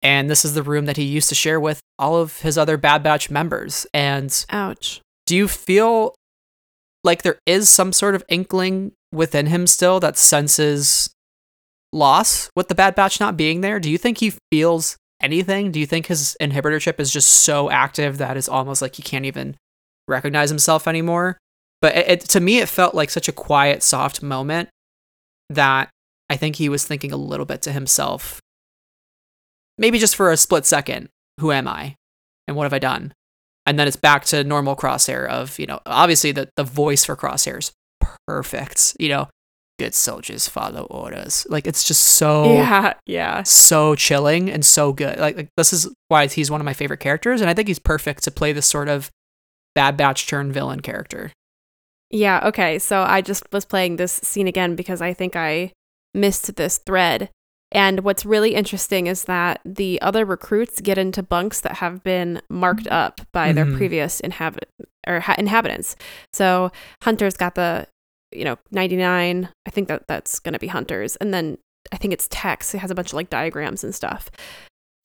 [0.03, 2.77] And this is the room that he used to share with all of his other
[2.77, 3.87] Bad Batch members.
[3.93, 5.01] And Ouch.
[5.27, 6.15] do you feel
[7.05, 11.11] like there is some sort of inkling within him still that senses
[11.93, 13.81] loss with the Bad Batch not being there?
[13.81, 15.71] Do you think he feels anything?
[15.71, 19.03] Do you think his inhibitor chip is just so active that it's almost like he
[19.03, 19.57] can't even
[20.09, 21.39] recognize himself anymore?
[21.83, 24.69] But it, it, to me, it felt like such a quiet, soft moment
[25.49, 25.90] that
[26.29, 28.40] I think he was thinking a little bit to himself.
[29.79, 31.09] Maybe just for a split second,
[31.40, 31.97] who am I?
[32.47, 33.14] And what have I done?
[33.66, 37.16] and then it's back to normal crosshair of you know obviously the, the voice for
[37.16, 37.73] crosshairs
[38.27, 39.29] perfect you know
[39.79, 43.43] good soldiers follow orders like it's just so Yeah, yeah.
[43.45, 47.01] so chilling and so good like, like this is why he's one of my favorite
[47.01, 49.11] characters and i think he's perfect to play this sort of
[49.75, 51.31] bad batch turn villain character
[52.11, 52.79] Yeah, okay.
[52.79, 55.73] So I just was playing this scene again because I think I
[56.14, 57.31] missed this thread.
[57.73, 62.42] And what's really interesting is that the other recruits get into bunks that have been
[62.51, 63.77] marked up by their Mhm.
[63.77, 64.68] previous inhabit
[65.07, 65.94] or ha- inhabitants.
[66.33, 66.73] So
[67.05, 67.87] Hunter's got the,
[68.33, 69.49] you know, 99.
[69.66, 71.14] I think that that's going to be Hunter's.
[71.16, 71.59] And then
[71.92, 72.75] I think it's Tech's.
[72.75, 74.31] It has a bunch of like diagrams and stuff.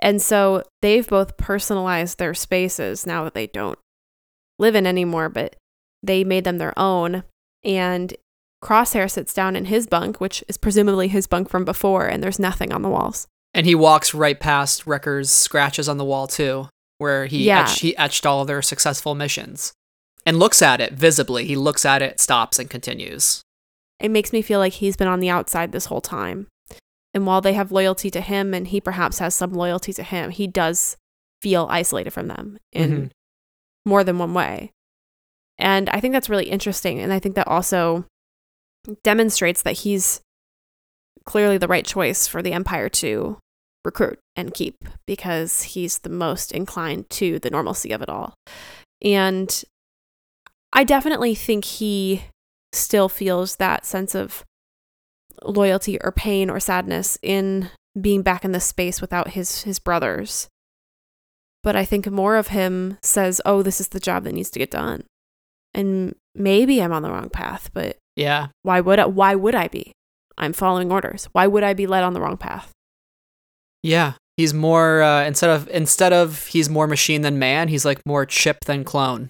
[0.01, 3.77] And so they've both personalized their spaces now that they don't
[4.57, 5.55] live in anymore, but
[6.03, 7.23] they made them their own.
[7.63, 8.13] And
[8.63, 12.39] Crosshair sits down in his bunk, which is presumably his bunk from before, and there's
[12.39, 13.27] nothing on the walls.
[13.53, 17.61] and he walks right past wrecker's scratches on the wall too where he Yeah.
[17.61, 19.71] etched, he etched all their successful missions
[20.25, 23.41] and looks at it visibly he looks at it stops and continues
[23.97, 26.47] It makes me feel like he's been on the outside this whole time.
[27.13, 30.31] And while they have loyalty to him and he perhaps has some loyalty to him,
[30.31, 30.97] he does
[31.41, 33.11] feel isolated from them in Mhm.
[33.85, 34.71] more than one way.
[35.57, 36.99] And I think that's really interesting.
[36.99, 38.05] And I think that also
[39.03, 40.21] demonstrates that he's
[41.25, 43.37] clearly the right choice for the Empire to
[43.83, 48.33] recruit and keep because he's the most inclined to the normalcy of it all.
[49.03, 49.63] And
[50.73, 52.25] I definitely think he
[52.73, 54.43] still feels that sense of
[55.43, 60.47] loyalty or pain or sadness in being back in this space without his his brothers.
[61.63, 64.59] But I think more of him says, "Oh, this is the job that needs to
[64.59, 65.05] get done."
[65.75, 69.67] And maybe I'm on the wrong path, but yeah why would I, why would I
[69.67, 69.91] be?
[70.37, 71.27] I'm following orders.
[71.33, 72.71] Why would I be led on the wrong path?
[73.83, 74.13] Yeah.
[74.37, 77.69] He's more uh, instead of instead of he's more machine than man.
[77.69, 79.29] He's like more chip than clone.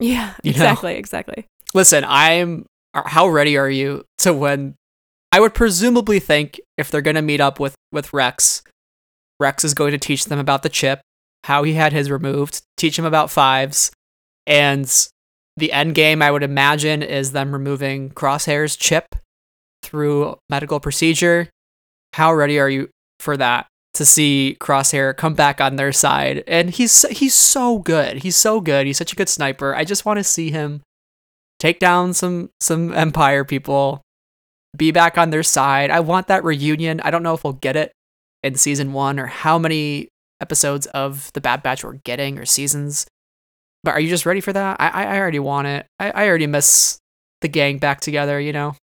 [0.00, 0.56] Yeah, You know?
[0.56, 1.46] exactly, exactly.
[1.74, 2.64] Listen, I'm.
[2.94, 4.74] How ready are you to when?
[5.30, 8.62] I would presumably think if they're gonna meet up with with Rex,
[9.38, 11.00] Rex is going to teach them about the chip,
[11.44, 13.90] how he had his removed, teach him about fives,
[14.46, 14.90] and
[15.58, 19.14] the end game I would imagine is them removing Crosshair's chip
[19.82, 21.48] through medical procedure.
[22.14, 22.88] How ready are you
[23.20, 23.66] for that?
[23.94, 28.18] To see Crosshair come back on their side, and he's he's so good.
[28.18, 28.86] He's so good.
[28.86, 29.74] He's such a good sniper.
[29.74, 30.82] I just want to see him
[31.58, 34.02] take down some some Empire people,
[34.76, 35.90] be back on their side.
[35.90, 37.00] I want that reunion.
[37.00, 37.90] I don't know if we'll get it
[38.42, 40.08] in season one or how many
[40.40, 43.06] episodes of the Bad Batch we're getting or seasons.
[43.84, 44.76] But are you just ready for that?
[44.80, 45.86] I I, I already want it.
[45.98, 46.98] I, I already miss
[47.40, 48.40] the gang back together.
[48.40, 48.76] You know.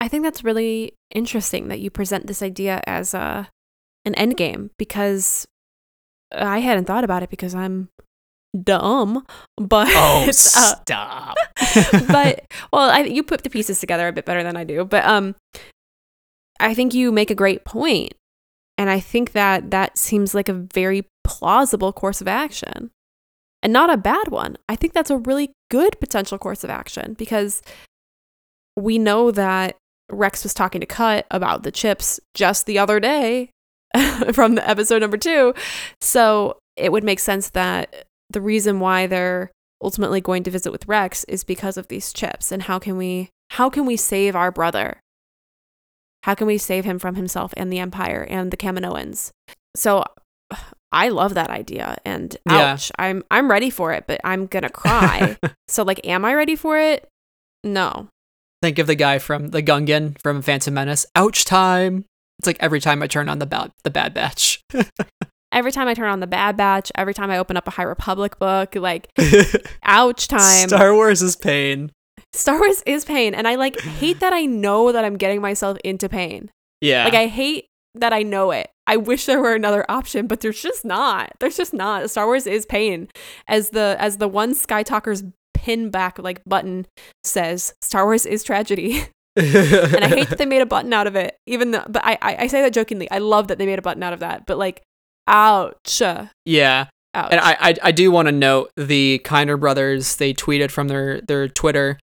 [0.00, 3.48] I think that's really interesting that you present this idea as a
[4.04, 5.46] an end game because
[6.32, 7.88] I hadn't thought about it because I'm
[8.62, 9.24] dumb,
[9.56, 11.36] but Oh, uh, stop.
[12.08, 14.84] but well, I, you put the pieces together a bit better than I do.
[14.84, 15.34] But um,
[16.60, 18.14] I think you make a great point,
[18.78, 22.90] and I think that that seems like a very plausible course of action,
[23.66, 24.56] and not a bad one.
[24.68, 27.62] I think that's a really good potential course of action because
[28.76, 29.74] we know that
[30.08, 33.50] Rex was talking to Cut about the chips just the other day
[34.32, 35.52] from the episode number two,
[36.00, 39.50] so it would make sense that the reason why they're
[39.82, 43.30] ultimately going to visit with Rex is because of these chips and how can we
[43.50, 45.00] how can we save our brother?
[46.22, 49.32] How can we save him from himself and the Empire and the Kaminoans?
[49.74, 50.04] So
[50.96, 52.72] I love that idea and Yeah.
[52.72, 55.36] ouch, I'm I'm ready for it, but I'm gonna cry.
[55.68, 57.06] so like am I ready for it?
[57.62, 58.08] No.
[58.62, 61.04] Think of the guy from the Gungan from Phantom Menace.
[61.14, 62.06] Ouch time.
[62.38, 64.62] It's like every time I turn on the bad the Bad Batch.
[65.52, 67.84] Every time I turn on the Bad Batch, every time I open up a High
[67.84, 69.08] Republic book, like
[69.84, 70.68] ouch time.
[70.68, 71.92] Star Wars is pain.
[72.34, 75.78] Star Wars is pain, and I like hate that I know that I'm getting myself
[75.82, 76.50] into pain.
[76.82, 77.04] Yeah.
[77.04, 78.68] Like I hate that I know it.
[78.86, 81.32] I wish there were another option, but there's just not.
[81.40, 82.08] There's just not.
[82.10, 83.08] Star Wars is pain.
[83.48, 86.86] As the as the one Sky Talker's pin back like button
[87.24, 89.04] says, Star Wars is tragedy.
[89.36, 91.36] and I hate that they made a button out of it.
[91.46, 93.10] Even though but I, I I say that jokingly.
[93.10, 94.46] I love that they made a button out of that.
[94.46, 94.82] But like
[95.26, 96.00] ouch.
[96.44, 96.86] yeah.
[97.14, 97.32] Ouch.
[97.32, 100.16] And I I, I do want to note the Kiner brothers.
[100.16, 101.98] They tweeted from their their Twitter,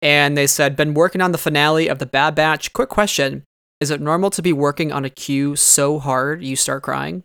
[0.00, 2.72] and they said, "Been working on the finale of the Bad Batch.
[2.72, 3.44] Quick question:
[3.84, 7.22] Is it normal to be working on a cue so hard you start crying?"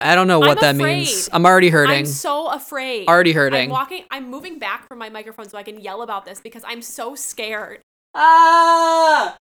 [0.00, 1.28] I don't know what I'm that means.
[1.32, 2.00] I'm already hurting.
[2.00, 3.08] I'm so afraid.
[3.08, 3.70] already hurting.
[3.70, 6.62] I'm walking I'm moving back from my microphone so I can yell about this because
[6.66, 7.80] I'm so scared.
[8.14, 9.36] ah!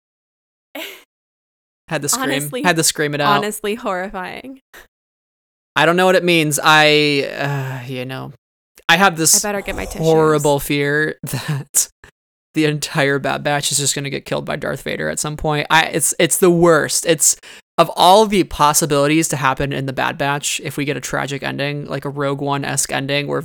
[1.87, 2.23] Had to scream.
[2.29, 3.37] Honestly- Had to scream it out.
[3.37, 4.59] Honestly horrifying.
[5.75, 6.59] I don't know what it means.
[6.63, 8.31] I, uh, you know,
[8.87, 10.01] I have I this better get my tissues.
[10.01, 11.89] horrible fear that
[12.53, 15.37] the entire Bad Batch is just going to get killed by Darth Vader at some
[15.37, 15.67] point.
[15.69, 17.05] I, it's it's the worst.
[17.05, 17.35] It's
[17.77, 20.61] of all the possibilities to happen in the Bad Batch.
[20.63, 23.43] If we get a tragic ending, like a Rogue One esque ending where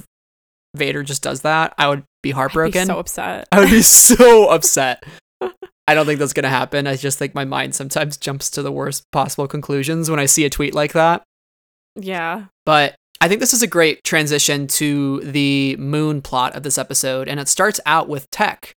[0.76, 2.86] Vader just does that, I would be I'd be heartbroken.
[2.86, 3.48] so upset.
[3.52, 5.04] I would be so upset.
[5.40, 6.86] I don't think that's going to happen.
[6.86, 10.44] I just think my mind sometimes jumps to the worst possible conclusions when I see
[10.44, 11.22] a tweet like that.
[11.96, 12.46] Yeah.
[12.66, 17.26] But I think this is a great transition to the moon plot of this episode.
[17.26, 18.74] And it starts out with Tech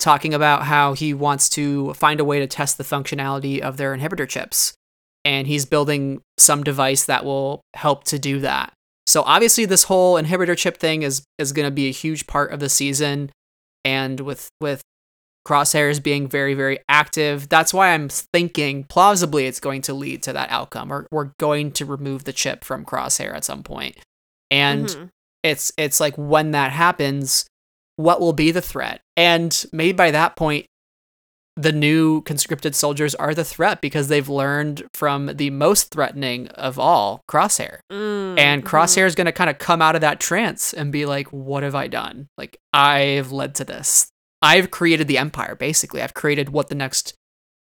[0.00, 3.96] talking about how he wants to find a way to test the functionality of their
[3.96, 4.74] inhibitor chips.
[5.24, 8.72] And he's building some device that will help to do that.
[9.06, 12.52] So obviously this whole inhibitor chip thing is is going to be a huge part
[12.52, 13.30] of the season
[13.84, 14.82] and with with
[15.48, 20.34] crosshairs being very very active that's why i'm thinking plausibly it's going to lead to
[20.34, 23.96] that outcome or we're going to remove the chip from crosshair at some point
[24.50, 25.08] and Mhm.
[25.42, 27.46] it's it's like when that happens
[28.02, 29.00] what will be the threat.
[29.16, 30.66] And maybe by that point
[31.56, 36.78] the new conscripted soldiers are the threat because they've learned from the most threatening of
[36.78, 37.80] all crosshair.
[37.92, 38.68] Mm, and mhm.
[38.68, 41.62] crosshair is going to kind of come out of that trance and be like what
[41.62, 42.28] have i done?
[42.38, 44.08] Like i've led to this.
[44.42, 46.02] I've created the empire basically.
[46.02, 47.14] I've created what the next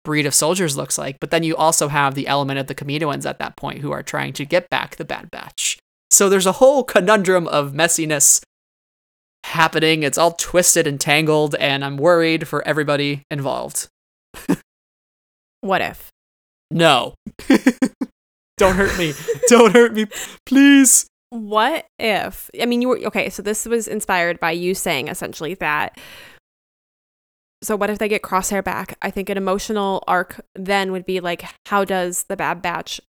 [0.04, 1.20] breed of soldiers looks like.
[1.20, 4.04] But then you also have the element of the Kaminoans at that point who are
[4.04, 5.78] trying to get back the bad batch.
[6.10, 8.42] So there's a whole conundrum of messiness
[9.48, 13.88] happening it's all twisted and tangled and i'm worried for everybody involved
[15.62, 16.10] What if?
[16.70, 17.14] no
[18.58, 19.14] don't hurt me
[19.48, 20.06] don't hurt me
[20.46, 22.50] please What if?
[22.62, 23.30] I mean, you were okay.
[23.30, 26.00] So this was inspired by you saying essentially that.
[27.62, 28.98] So what if they get Crosshair back?
[29.02, 33.02] I think an emotional arc then would be like, how does the Bad Batch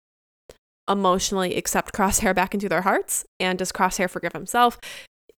[0.90, 3.24] emotionally accept Crosshair back into their hearts?
[3.38, 4.80] And does Crosshair forgive himself?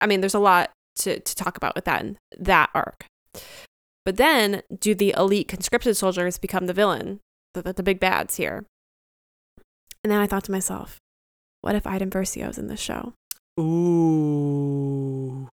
[0.01, 0.71] I mean, there's a lot
[1.01, 3.05] to, to talk about with that in that arc.
[4.05, 7.21] But then, do the elite conscripted soldiers become the villain,
[7.55, 8.65] the, the, the big bads here?
[10.03, 10.99] And then I thought to myself,
[11.61, 13.13] what if Iden Versio's in this show?
[13.61, 15.49] Ooh.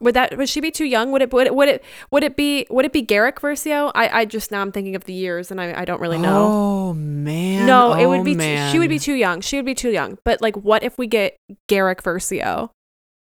[0.00, 1.12] Would that would she be too young?
[1.12, 3.92] Would it would it would it would it be would it be Garrick Versio?
[3.94, 6.46] I I just now I'm thinking of the years and I I don't really know.
[6.46, 7.66] Oh man.
[7.66, 9.42] no, it Oh, would be too, she would be too young.
[9.42, 10.16] She would be too young.
[10.24, 11.36] But like what if we get
[11.68, 12.70] Garrick Versio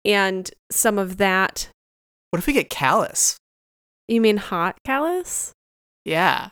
[0.05, 1.69] and some of that
[2.29, 3.35] What if we get Kallus?
[4.07, 5.51] you mean hot Kallus?
[6.03, 6.49] Yeah.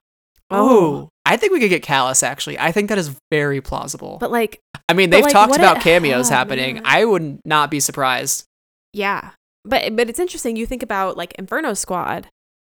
[0.50, 0.70] Oh.
[0.70, 1.10] Oh.
[1.26, 2.60] I think we could get Kallus actually.
[2.60, 4.18] I think that is very plausible.
[4.20, 6.76] But like I mean, they've like, talked about it- cameos oh, happening.
[6.76, 6.84] man.
[6.86, 8.46] I would not be surprised.
[8.92, 9.32] yeah.
[9.66, 12.28] But but it's interesting you think about like Inferno Squad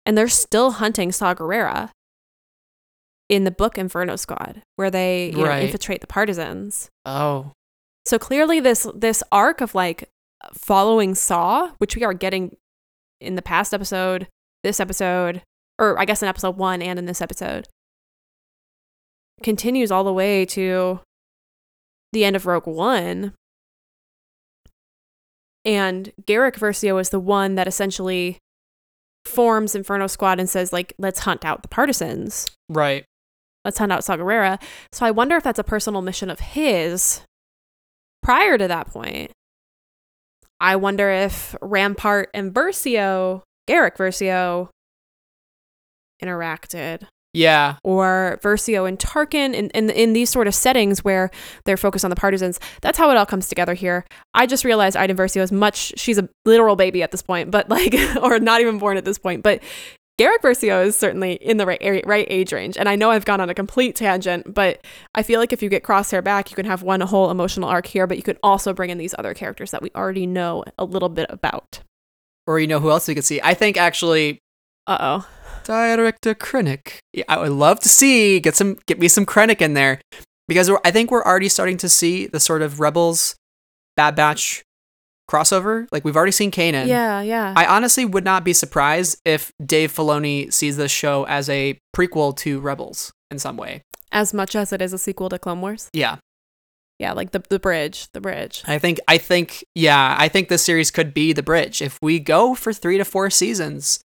[0.06, 1.90] and they're still hunting Saw Gerrera
[3.28, 6.90] in the book Inferno Squad where they you know, infiltrate the partisans.
[7.04, 7.54] Oh.
[8.06, 10.08] So clearly this this arc of like
[10.54, 12.56] following Saw, which we are getting
[13.22, 14.28] in the past episode,
[14.64, 15.42] this episode,
[15.80, 17.68] or I guess in episode 1 and in this episode,
[19.44, 21.00] continues all the way to
[22.14, 23.34] the end of Rogue One.
[25.64, 28.38] And Garrick Versio is the one that essentially
[29.26, 33.06] forms Inferno Squad and says like let's hunt out the partisans Right.
[33.66, 34.62] let's hunt out Saw Gerrera.
[34.92, 37.22] So I wonder if that's a personal mission of his
[38.22, 39.32] prior to that point.
[40.66, 44.70] I wonder if Rampart and Versio, Garrick Versio,
[46.24, 47.04] interacted.
[47.36, 47.76] Yeah.
[47.84, 51.30] Or Versio and Tarkin in, in, in these sort of settings where
[51.66, 52.60] they're focused on the partisans.
[52.82, 54.06] That's how it all comes together here.
[54.34, 57.70] I just realized Iden Versio is much, she's a literal baby at this point, but
[57.70, 57.94] like,
[58.24, 59.44] or not even born at this point.
[59.44, 59.62] But
[60.18, 62.78] Garrick Versio is certainly in the right area, right age range.
[62.78, 65.68] And I know I've gone on a complete tangent, but I feel like if you
[65.68, 68.74] get Crosshair back, you can have one whole emotional arc here, but you could also
[68.74, 71.82] bring in these other characters that we already know a little bit about.
[72.48, 73.42] Or you know who else we could see?
[73.44, 74.40] I think actually
[74.88, 75.28] Uh oh.
[75.66, 77.00] Director Krennic.
[77.12, 80.00] Yeah, I would love to see get some get me some Krennic in there
[80.48, 83.36] because we're, I think we're already starting to see the sort of Rebels
[83.98, 84.64] Bad Batch
[85.30, 85.88] crossover.
[85.92, 86.88] Like we've already seen Kanan.
[86.88, 87.54] Yeah, yeah.
[87.56, 92.36] I honestly would not be surprised if Dave Filoni sees this show as a prequel
[92.38, 93.82] to Rebels in some way.
[94.12, 95.90] as much as it is a sequel to Clone Wars.
[95.94, 96.18] Yeah,
[97.00, 98.64] Yeah, like the the bridge, the bridge.
[98.66, 101.82] I think I think yeah, I think this series could be the bridge.
[101.82, 104.00] If we go for 3 to 4 seasons,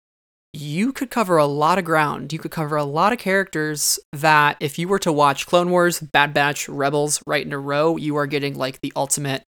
[0.53, 2.33] you could cover a lot of ground.
[2.33, 5.99] You could cover a lot of characters that if you were to watch Clone Wars,
[6.01, 9.43] Bad Batch, Rebels right in a row, you are getting like the ultimate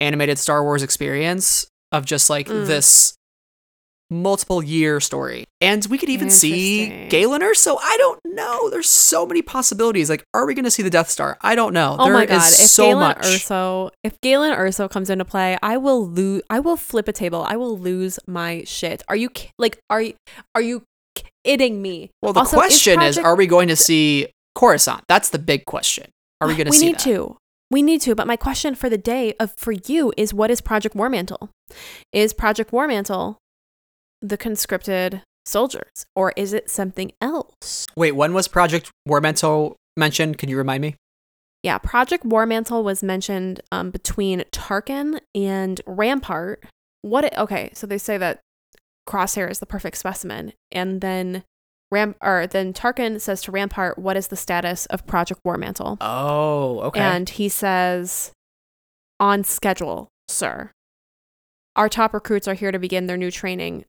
[0.00, 2.66] animated Star Wars experience of just like Mm.
[2.66, 3.14] this
[4.10, 5.44] multiple year story.
[5.60, 7.06] And we could even see.
[7.08, 7.76] Galen Erso.
[7.82, 8.70] I don't know.
[8.70, 10.08] There's so many possibilities.
[10.08, 11.36] Like, are we going to see the Death Star?
[11.42, 11.96] I don't know.
[11.98, 12.46] Oh There my is god!
[12.46, 13.18] If so Galen much.
[13.18, 16.42] Erso, if Galen Erso comes into play, I will lose.
[16.48, 17.44] I will flip a table.
[17.46, 19.02] I will lose my shit.
[19.08, 19.28] Are you
[19.58, 19.78] like?
[19.90, 20.14] Are you?
[20.54, 20.84] Are you
[21.44, 22.10] kidding me?
[22.22, 25.02] Well, the Also, question is, Project- are we going to see Coruscant?
[25.08, 26.10] That's the big question.
[26.40, 27.04] Are we going to we see We need that?
[27.04, 27.36] to.
[27.70, 28.14] We need to.
[28.14, 31.50] But my question for the day of for you is, what is Project War Mantle?
[32.12, 33.38] Is Project War Mantle
[34.20, 37.86] the conscripted soldiers, or is it something else?
[37.96, 40.38] Wait, when was Project War Mantle mentioned?
[40.38, 40.96] Can you remind me?
[41.62, 46.64] Yeah, Project War Mantle was mentioned um, between Tarkin and Rampart.
[47.02, 47.24] What?
[47.24, 48.40] It, okay, so they say that
[49.08, 51.44] Crosshair is the perfect specimen, and then
[51.90, 55.96] Ram or then Tarkin says to Rampart, "What is the status of Project War Mantle?"
[56.00, 57.00] Oh, okay.
[57.00, 58.32] And he says,
[59.18, 60.70] "On schedule, sir.
[61.76, 63.84] Our top recruits are here to begin their new training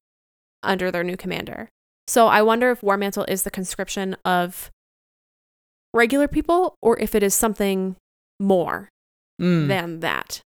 [0.63, 1.69] under their new commander."
[2.07, 4.71] So I wonder if War Mantle is the conscription of
[5.93, 7.95] regular people or if it is something
[8.39, 8.89] more
[9.41, 10.41] Mm, than that.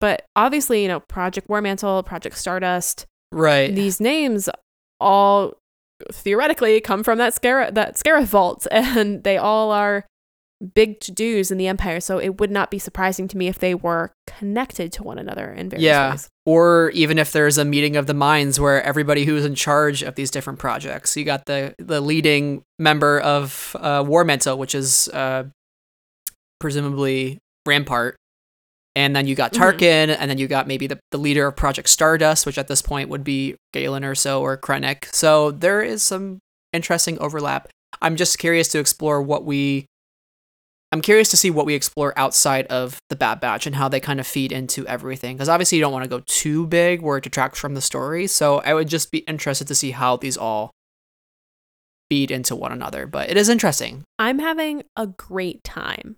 [0.00, 3.74] But obviously, you know, Project War Mantle, Project Stardust, right.
[3.74, 4.48] these names
[5.00, 5.54] all
[6.12, 10.06] theoretically come from that Scarif that Scarif vault, and they all are
[10.74, 12.00] big to dos in the Empire.
[12.00, 15.50] So it would not be surprising to me if they were connected to one another
[15.50, 16.10] in various Yeah.
[16.10, 16.28] ways.
[16.44, 20.16] or even if there's a meeting of the minds where everybody who's in charge of
[20.16, 25.08] these different projects, you got the the leading member of uh, War Mantle, which is
[25.14, 25.44] uh,
[26.58, 28.16] presumably Rampart,
[29.00, 29.58] and then you got Mhm.
[29.58, 32.82] Tarkin, and then you got maybe the, the leader of Project Stardust, which at this
[32.82, 35.12] point would be Galen Erso or Krennic.
[35.14, 36.38] So there is some
[36.72, 37.68] interesting overlap.
[38.02, 39.86] I'm just curious to explore what we.
[40.92, 44.00] I'm curious to see what we explore outside of the Bad Batch and how they
[44.00, 45.36] kind of feed into everything.
[45.36, 48.26] Because obviously you don't want to go too big where it detracts from the story.
[48.26, 50.72] So I would just be interested to see how these all
[52.10, 53.06] feed into one another.
[53.06, 54.02] But it is interesting.
[54.18, 56.16] I'm having a great time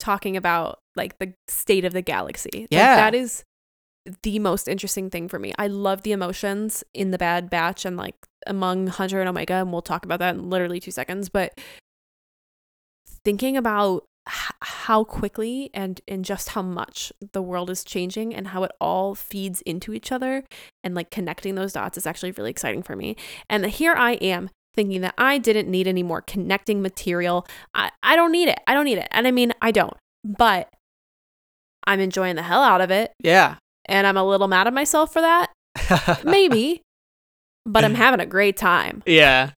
[0.00, 2.50] talking about like the state of the galaxy.
[2.62, 2.96] Like, Yeah.
[2.96, 3.44] that is
[4.22, 5.52] the most interesting thing for me.
[5.58, 8.14] I love the emotions in the Bad Batch and like
[8.46, 11.28] among Hunter and Omega, and we'll talk about that in literally two seconds.
[11.30, 11.58] But
[13.24, 18.48] thinking about h- how quickly and and just how much the world is changing and
[18.48, 20.44] how it all feeds into each other
[20.84, 23.16] and like connecting those dots is actually really exciting for me.
[23.50, 27.46] And here I am thinking that I didn't need any more connecting material.
[27.74, 28.60] I, I don't need it.
[28.66, 29.08] I don't need it.
[29.10, 29.94] And I mean, I don't.
[30.24, 30.70] But
[31.88, 33.12] I'm enjoying the hell out of it.
[33.20, 33.56] Yeah.
[33.86, 35.50] And I'm a little mad at myself for that.
[36.24, 36.82] Maybe.
[37.64, 39.02] but I'm having a great time.
[39.06, 39.50] yeah.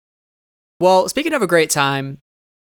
[0.80, 2.18] Well, speaking of a great time,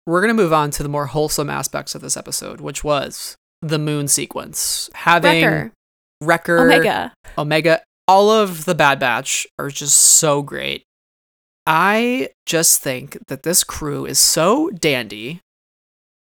[0.07, 3.37] we're going to move on to the more wholesome aspects of this episode, which was
[3.63, 4.91] the moon sequence.
[4.93, 5.73] Having Wrecker,
[6.21, 7.13] Wrecker, Omega.
[7.39, 10.83] Omega, all of the Bad Batch are just so great.
[11.67, 15.41] I just think that this crew is so dandy.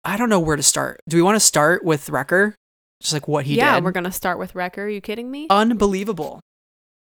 [0.04, 1.00] I don't know where to start.
[1.08, 2.54] Do we want to start with Wrecker?
[3.02, 3.84] Just like what he yeah, did?
[3.84, 4.84] we're going to start with Wrecker.
[4.84, 5.48] Are you kidding me?
[5.50, 6.40] Unbelievable.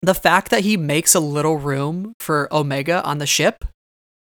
[0.01, 3.65] The fact that he makes a little room for Omega on the ship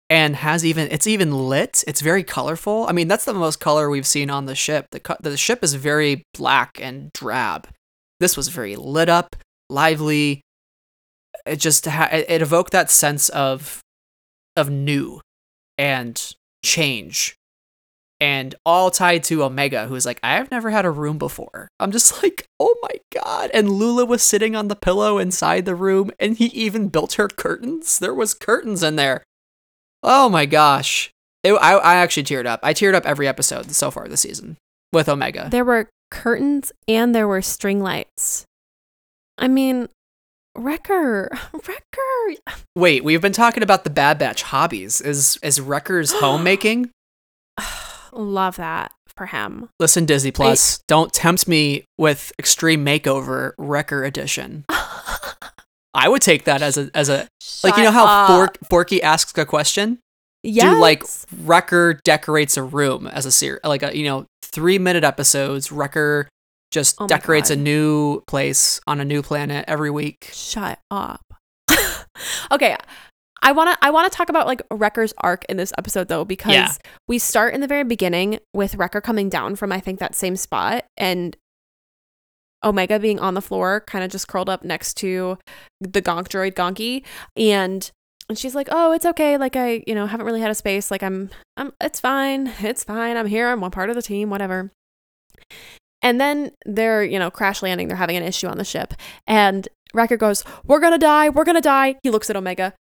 [0.09, 1.85] and has even it's even lit.
[1.87, 2.87] It's very colorful.
[2.89, 4.87] I mean, that's the most color we've seen on the ship.
[4.91, 7.69] The co- the ship is very black and drab.
[8.21, 9.37] This was very lit up,
[9.69, 10.41] lively.
[11.45, 13.81] It just ha- it evoked that sense of
[14.57, 15.21] of new
[15.77, 16.35] and
[16.65, 17.37] change
[18.25, 21.69] and all tied to Omega, who's like, I've never had a room before.
[21.79, 23.51] I'm just like, oh my god.
[23.53, 27.29] And Lula was sitting on the pillow inside the room, and he even built her
[27.29, 27.99] curtains.
[27.99, 29.25] There was curtains in there.
[30.03, 31.11] Oh my gosh.
[31.43, 32.61] It, I, I actually teared up.
[32.63, 34.57] I teared up every episode so far this season
[34.91, 35.49] with Omega.
[35.51, 38.47] There were curtains and there were string lights.
[39.37, 39.89] I mean,
[40.57, 42.57] Wrecker, Wrecker.
[42.75, 45.03] Wait, we've been talking about the Bad Batch hobbies.
[45.03, 46.91] Is is Wrecker's homemaking?
[48.15, 49.69] Love that for him.
[49.81, 54.65] Listen, Disney Plus, don't tempt me with Extreme Makeover Wrecker Edition.
[55.95, 57.29] I would take that as a as a
[57.63, 58.27] like you know how.
[58.27, 59.99] Fork, Forky asks a question.
[60.43, 60.75] yes.
[60.75, 61.05] Do like
[61.45, 65.71] Wrecker decorates a room as a series, like a you know three minute episodes.
[65.71, 66.29] Wrecker
[66.73, 70.31] just Oh decorates a new place on a new planet every week.
[70.33, 71.23] Shut up.
[72.51, 72.77] okay.
[73.45, 76.25] I want to I want to talk about like Wrecker's arc in this episode though
[76.25, 76.73] because Yeah.
[77.07, 80.35] we start in the very beginning with Wrecker coming down from I think that same
[80.35, 81.37] spot and
[82.65, 85.39] Omega being on the floor kind of just curled up next to
[85.81, 87.05] the gonk droid Gonky
[87.37, 87.91] and
[88.27, 89.37] and she's like, "Oh, it's okay.
[89.37, 90.91] Like I, you know, haven't really had a space.
[90.91, 91.29] Like I'm
[91.59, 92.51] I'm it's fine.
[92.61, 93.19] It's fine.
[93.19, 93.49] I'm here.
[93.51, 94.73] I'm one part of the team, whatever."
[96.01, 97.89] And then they're, you know, crash landing.
[97.89, 98.95] They're having an issue on the ship.
[99.27, 101.29] And Wrecker goes, We're going to die.
[101.31, 101.97] We're going to die.
[102.03, 102.75] He looks at Omega.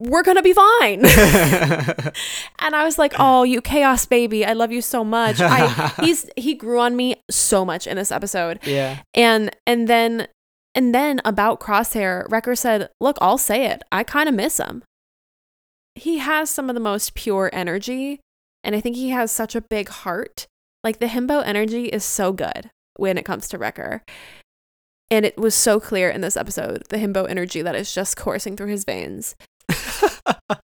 [0.00, 1.04] We're to be fine.
[2.58, 4.44] and I was like, Oh, you chaos baby.
[4.44, 5.40] I love you so much.
[5.40, 8.58] I, he's, he grew on me so much in this episode.
[8.64, 9.02] yeah.
[9.14, 10.26] And, and then,
[10.74, 13.82] and then about Crosshair, Wrecker said, Look, I'll say it.
[13.92, 14.82] I kind of miss him.
[15.94, 18.20] He has some of the most pure energy.
[18.64, 20.46] And I think he has such a big heart.
[20.82, 24.02] Like the himbo energy is so good when it comes to Wrecker.
[25.10, 28.56] And it was so clear in this episode, the himbo energy that is just coursing
[28.56, 29.34] through his veins.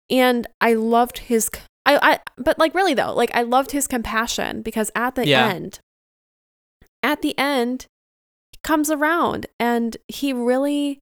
[0.09, 1.49] And I loved his
[1.86, 5.47] I, I but like really though, like I loved his compassion because at the Yeah.
[5.49, 5.79] end
[7.01, 7.88] at the end
[8.51, 10.99] he comes around and he really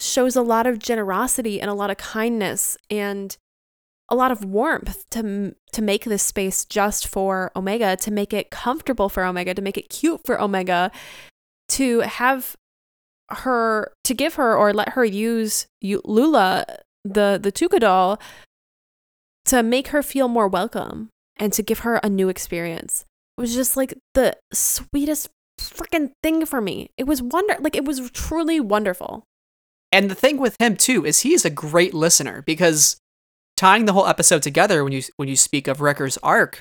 [0.00, 3.36] shows a lot of generosity and a lot of kindness and
[4.08, 8.50] a lot of warmth to to make this space just for Omega, to make it
[8.50, 10.90] comfortable for Omega, to make it cute for Omega,
[11.70, 12.56] to have
[13.30, 16.64] her to give her or let her use Lula
[17.04, 18.20] the the Tooka doll
[19.46, 23.04] to make her feel more welcome and to give her a new experience.
[23.36, 25.28] It was just like the sweetest
[25.58, 26.90] freaking thing for me.
[26.96, 29.24] It was wonder like it was truly wonderful.
[29.90, 32.98] And the thing with him too is he's a great listener because
[33.56, 36.60] tying the whole episode together when you when you speak of Wrecker's arc,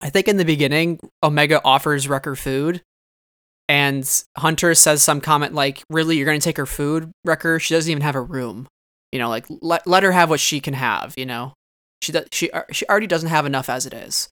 [0.00, 2.82] I think in the beginning Omega offers Wrecker food
[3.68, 7.58] and Hunter says some comment like, "Really, you're going to take her food, Wrecker?
[7.58, 8.68] She doesn't even have a room.
[9.14, 11.54] You know, like let let her have what she can have, you know.
[12.02, 14.28] She does, she uh, she already doesn't have enough as it is."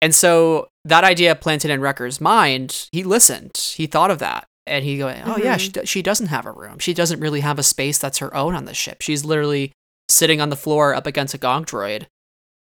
[0.00, 3.56] And so that idea planted in Wrecker's mind, he listened.
[3.76, 4.46] He thought of that.
[4.66, 5.80] And he go, oh yeah, Mhm.
[5.82, 6.78] she, she doesn't have a room.
[6.78, 9.02] She doesn't really have a space that's her own on the ship.
[9.02, 9.72] She's literally
[10.08, 12.06] sitting on the floor up against a gonk droid.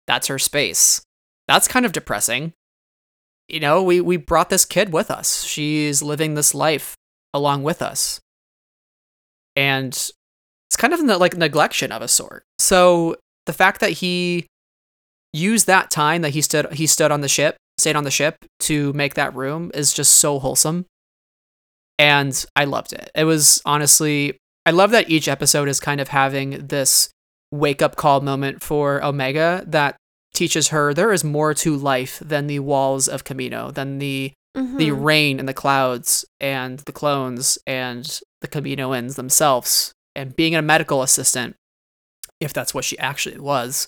[0.08, 1.02] That's her space.
[1.48, 2.54] That's kind of depressing.
[3.48, 5.44] You know, we, we brought this kid with us.
[5.44, 6.96] She's living this life
[7.36, 8.20] along with us.
[9.56, 10.10] And
[10.82, 12.44] kind of like neglection of a sort.
[12.60, 13.16] So
[13.46, 14.48] the fact that he
[15.32, 18.36] used that time that he stood he stood on the ship stayed on the ship
[18.60, 20.86] to make that room is just so wholesome.
[21.98, 23.10] And I loved it.
[23.16, 27.10] It was honestly, I love that each episode is kind of having this
[27.52, 29.96] wake up call moment for Omega that
[30.34, 34.78] teaches her there is more to life than the walls of Kamino, than the Mhm.
[34.78, 40.62] the rain and the clouds and the clones and the Kaminoans themselves and being a
[40.62, 41.56] medical assistant,
[42.40, 43.88] if that's what she actually was.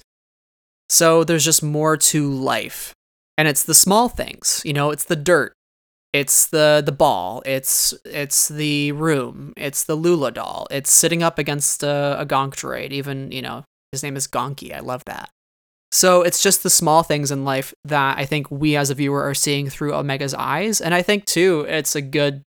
[0.90, 2.94] So there's just more to life.
[3.38, 5.54] And it's the small things, you know, it's the dirt.
[6.14, 7.42] It's the the ball.
[7.44, 9.52] It's it's the room.
[9.58, 10.68] It's the Lula doll.
[10.70, 12.92] It's sitting up against a, a Gonk droid.
[12.92, 14.74] Even you know his name is Gonky.
[14.74, 15.30] I love that.
[15.92, 19.24] So it's just the small things in life that I think we as a viewer
[19.24, 22.44] are seeing through Omega's eyes, and I think too it's a good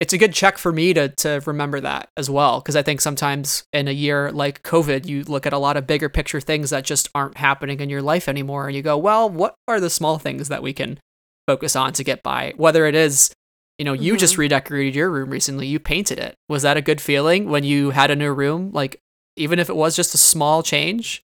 [0.00, 3.00] it's a good check for me to to remember that as well because I think
[3.00, 6.70] sometimes in a year like COVID, you look at a lot of bigger picture things
[6.70, 9.90] that just aren't happening in your life anymore, and you go, well, what are the
[9.90, 11.00] small things that we can
[11.46, 12.52] focus on to get by?
[12.56, 13.32] Whether it is
[13.78, 14.42] you know, you just mm-hmm.
[14.42, 15.66] redecorated your room recently.
[15.66, 16.34] You painted it.
[16.48, 18.70] Was that a good feeling when you had a new room?
[18.72, 19.00] Like,
[19.36, 21.22] even if it was just a small change?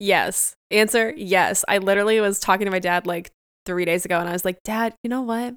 [0.00, 0.56] Yes.
[0.70, 1.64] Answer yes.
[1.68, 3.30] I literally was talking to my dad like
[3.64, 5.54] three days ago and I was like, Dad, you know what?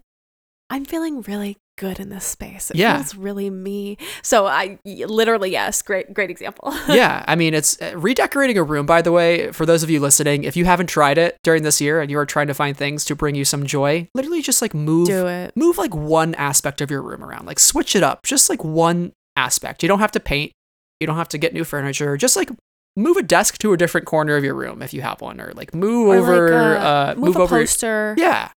[0.70, 2.70] I'm feeling really good in this space.
[2.72, 2.98] It Yeah.
[2.98, 3.98] feels really me.
[4.22, 5.82] So I literally, yes.
[5.82, 6.74] Great, great example.
[6.90, 10.00] yeah, I mean, it's uh, redecorating a room, by the way, for those of you
[10.00, 12.76] listening, if you haven't tried it during this year and you are trying to find
[12.76, 15.54] things to bring you some joy, literally just like move Do it.
[15.56, 17.46] move like one aspect of your room around.
[17.46, 19.84] Like switch it up, just like one aspect.
[19.84, 20.52] You don't have to paint,
[21.00, 22.18] you don't have to get new furniture.
[22.18, 22.50] Just like
[22.96, 25.52] move a desk to a different corner of your room if you have one or
[25.54, 28.16] like move Or over like, uh, move, move a over poster.
[28.18, 28.50] Yeah.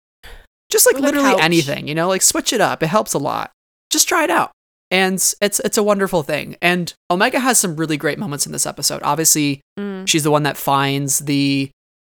[0.71, 1.41] Just like literally couch.
[1.41, 2.83] anything, you know, like switch it up.
[2.83, 3.51] It helps a lot.
[3.89, 4.51] Just try it out.
[4.91, 6.55] And it's it's a wonderful thing.
[6.61, 9.01] And Omega has some really great moments in this episode.
[9.03, 10.07] Obviously, Mm.
[10.07, 11.69] she's the one that finds the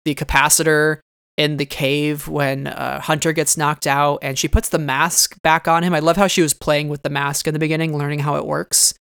[0.04, 0.98] the capacitor
[1.36, 5.66] in the cave when uh, Hunter gets knocked out and she puts the mask back
[5.68, 5.94] on him.
[5.94, 8.46] I love how she was playing with the mask in the beginning, learning how it
[8.46, 8.94] works.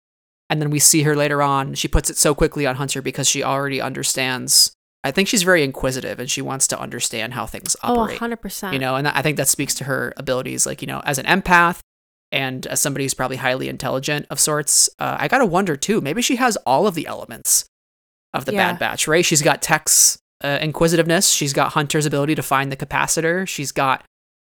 [0.50, 3.28] And then we see her later on, she puts it so quickly on Hunter because
[3.28, 4.72] she already understands.
[5.04, 8.38] I think she's very inquisitive and she wants to understand how things Oh, operate hundred
[8.40, 8.72] percent.
[8.74, 11.24] you know and i think that speaks to her abilities like you know as an
[11.26, 11.78] empath
[12.32, 16.20] and as somebody who's probably highly intelligent of sorts uh, i gotta wonder too maybe
[16.20, 17.64] she has all of the elements
[18.34, 18.72] of the Yeah.
[18.72, 22.76] bad batch right she's got tech's uh, inquisitiveness she's got hunter's ability to find the
[22.76, 24.04] capacitor she's got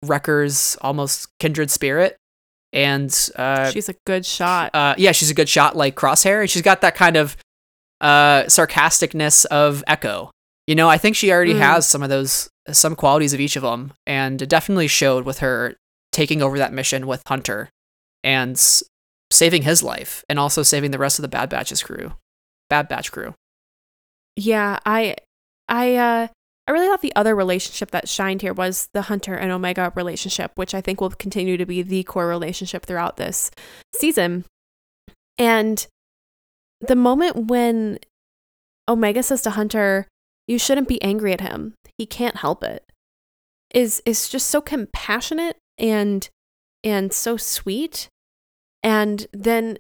[0.05, 2.16] wrecker's almost kindred spirit
[2.72, 4.74] and uh, She's a good shot.
[4.74, 7.34] uh, yeah, she's a good shot like Crosshair, and she's got that kind of
[8.01, 10.30] uh, sarcasticness of Echo.
[10.66, 11.61] You know, I think she already Mm.
[11.61, 15.38] has some of those, some qualities of each of them, and it definitely showed with
[15.38, 15.76] her
[16.12, 17.70] taking over that mission with Hunter
[18.22, 18.82] and s-
[19.32, 22.12] saving his life, and also saving the rest of the Bad Batch's crew,
[22.68, 23.34] Bad Batch crew.
[24.36, 25.16] Yeah, I
[25.68, 26.28] I uh
[26.66, 30.53] I really thought the other relationship that shined here was the Hunter and Omega relationship,
[30.57, 33.51] which I think will continue to be the core relationship throughout this
[33.96, 34.44] season.
[35.38, 35.86] And
[36.81, 37.99] the moment when
[38.89, 40.09] Omega says to Hunter,
[40.47, 41.74] "You shouldn't be angry at him.
[41.97, 42.85] He can't help it."
[43.74, 46.29] is is just so compassionate and
[46.85, 48.09] and so sweet.
[48.83, 49.79] And then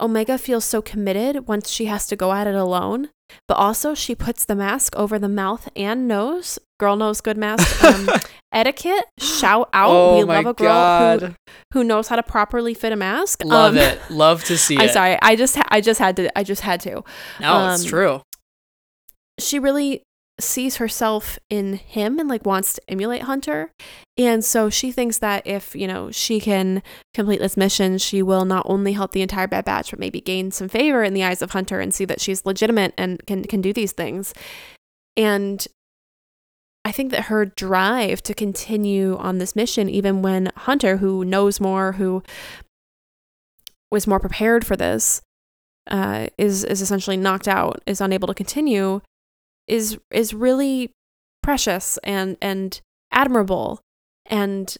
[0.00, 3.10] Omega feels so committed once she has to go at it alone,
[3.48, 6.58] but also she puts the mask over the mouth and nose.
[6.78, 8.08] Girl knows good mask um,
[8.52, 9.04] etiquette.
[9.20, 9.90] Shout out!
[9.90, 11.34] oh we love a girl who,
[11.72, 13.42] who knows how to properly fit a mask.
[13.44, 14.92] love Um, it, love to see I'm it.
[14.92, 15.16] sorry.
[15.22, 17.04] I just ha- I just had to I just had to.
[17.40, 18.22] No, it's um, true.
[19.38, 20.02] She really
[20.42, 23.72] sees herself in him and like wants to emulate Hunter.
[24.18, 26.82] And so she thinks that if, you know, she can
[27.14, 30.50] complete this mission, she will not only help the entire Bad Batch, but maybe gain
[30.50, 33.60] some favor in the eyes of Hunter and see that she's legitimate and can can
[33.60, 34.34] do these things.
[35.16, 35.66] And
[36.84, 41.60] I think that her drive to continue on this mission, even when Hunter, who knows
[41.60, 42.22] more, who
[43.90, 45.22] was more prepared for this,
[45.88, 49.00] uh, is is essentially knocked out, is unable to continue,
[49.66, 50.92] is is really
[51.42, 53.80] precious and and admirable,
[54.26, 54.76] and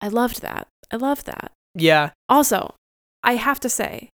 [0.00, 0.68] I loved that.
[0.90, 1.52] I loved that.
[1.74, 2.74] Yeah, Also,
[3.22, 4.08] I have to say,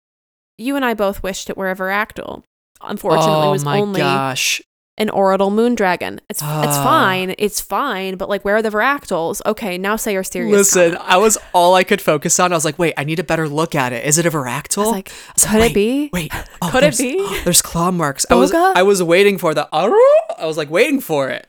[0.56, 2.42] you and I both wished it were a Varactyl.
[2.80, 4.62] Unfortunately, oh it was my only gosh.
[5.00, 6.20] An Orital Moon Dragon.
[6.28, 6.84] It's it's Ah.
[6.84, 7.34] fine.
[7.38, 8.16] It's fine.
[8.16, 9.40] But like, where are the Varactyls?
[9.46, 10.52] Okay, now say your serious.
[10.52, 11.10] Listen, comment.
[11.10, 12.52] I was all I could focus on.
[12.52, 14.04] I was like, wait, I need a better look at it.
[14.04, 14.92] Is it a Varactyl?
[14.92, 16.10] like, was like, could wait, it be?
[16.12, 17.40] Wait, oh, Could it be?
[17.44, 18.26] There's claw marks.
[18.30, 19.66] I was I was waiting for the.
[19.72, 19.88] I
[20.44, 21.46] was like waiting for it.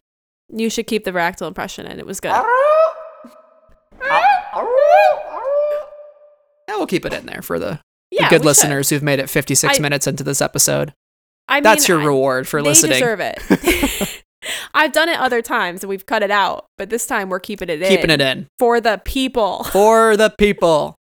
[0.53, 1.99] You should keep the Varactyl impression in.
[1.99, 2.31] It was good.
[6.67, 7.79] Yeah, we'll keep it in there for the,
[8.11, 8.45] the good we should.
[8.45, 10.93] listeners who've made it 56 I- minutes into this episode.
[11.51, 12.93] I mean, That's your I- reward for they listening.
[12.93, 14.23] deserve it.
[14.73, 17.69] I've done it other times and we've cut it out, but this time we're keeping
[17.69, 17.87] it in.
[17.89, 19.63] Keeping it in for the people.
[19.71, 20.95] for the people.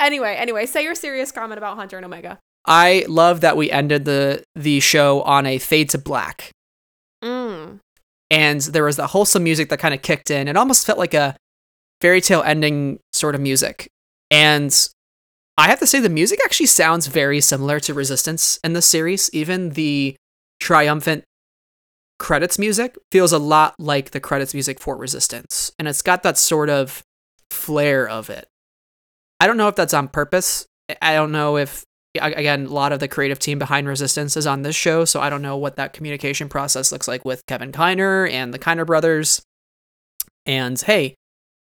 [0.00, 2.38] anyway, anyway, say your serious comment about Hunter and Omega.
[2.66, 6.50] I love that we ended the the show on a fade to black.
[7.22, 7.78] Mm.
[8.30, 10.48] and there was that wholesome music that kind of kicked in.
[10.48, 11.36] It almost felt like a
[12.00, 13.88] fairy tale ending sort of music.
[14.30, 14.74] And
[15.56, 19.28] I have to say, the music actually sounds very similar to Resistance in this series.
[19.32, 20.16] Even the
[20.58, 21.24] triumphant
[22.18, 25.72] credits music feels a lot like the credits music for Resistance.
[25.78, 27.02] And it's got that sort of
[27.50, 28.46] flair of it.
[29.38, 30.66] I don't know if that's on purpose.
[31.02, 31.84] I don't know if
[32.20, 35.30] again, a lot of the creative team behind Resistance is on this show, so I
[35.30, 39.42] don't know what that communication process looks like with Kevin Kiner and the Kiner brothers.
[40.46, 41.14] And hey,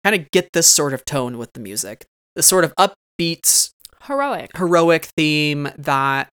[0.03, 3.71] kind of get this sort of tone with the music, this sort of upbeat,
[4.07, 4.55] Heroic.
[4.57, 6.29] heroic theme that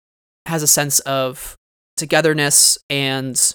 [0.45, 1.55] has a sense of
[1.97, 3.53] togetherness and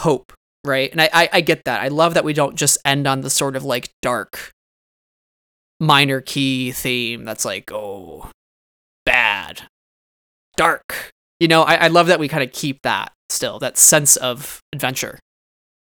[0.00, 0.32] hope,
[0.64, 0.90] right?
[0.92, 1.80] And I, I, I get that.
[1.80, 4.52] I love that we don't just end on the sort of like dark
[5.80, 8.30] minor key theme that's like, oh,
[9.04, 9.62] bad,
[10.56, 11.10] dark.
[11.40, 14.60] You know, I, I love that we kind of keep that still, that sense of
[14.72, 15.18] adventure.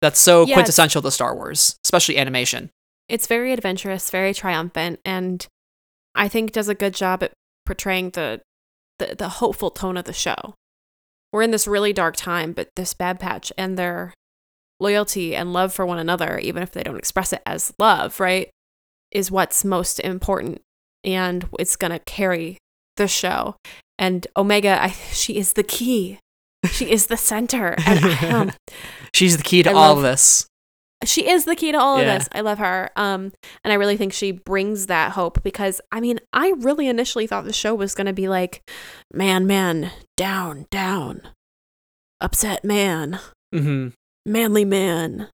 [0.01, 2.71] That's so Yeah, quintessential to Star Wars, especially animation.
[3.07, 5.45] It's very adventurous, very triumphant, and
[6.15, 7.31] I think does a good job at
[7.65, 8.41] portraying the,
[8.99, 10.55] the the hopeful tone of the show.
[11.31, 14.13] We're in this really dark time, but this Bad Batch and their
[14.79, 18.49] loyalty and love for one another, even if they don't express it as love, right,
[19.11, 20.61] is what's most important,
[21.03, 22.57] and it's gonna carry
[22.97, 23.55] the show.
[23.97, 26.19] And Omega, I, she is the key.
[26.71, 28.51] She is the center, and um,
[29.13, 30.45] She's the key to I all love- of this.
[31.05, 32.13] She is the key to all Yeah.
[32.13, 32.29] of this.
[32.33, 32.89] I love her.
[32.95, 33.31] Um,
[33.63, 37.45] and I really think she brings that hope because I mean, I really initially thought
[37.45, 38.61] the show was gonna be like,
[39.13, 41.21] man, man, down, down,
[42.21, 43.19] upset man,
[43.53, 43.89] hmm
[44.25, 45.27] manly man,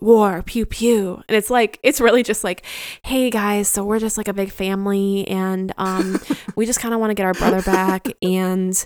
[0.00, 1.22] war, pew pew.
[1.28, 2.64] And it's like it's really just like,
[3.04, 6.20] hey guys, so we're just like a big family and um
[6.56, 8.84] we just kinda wanna get our brother back and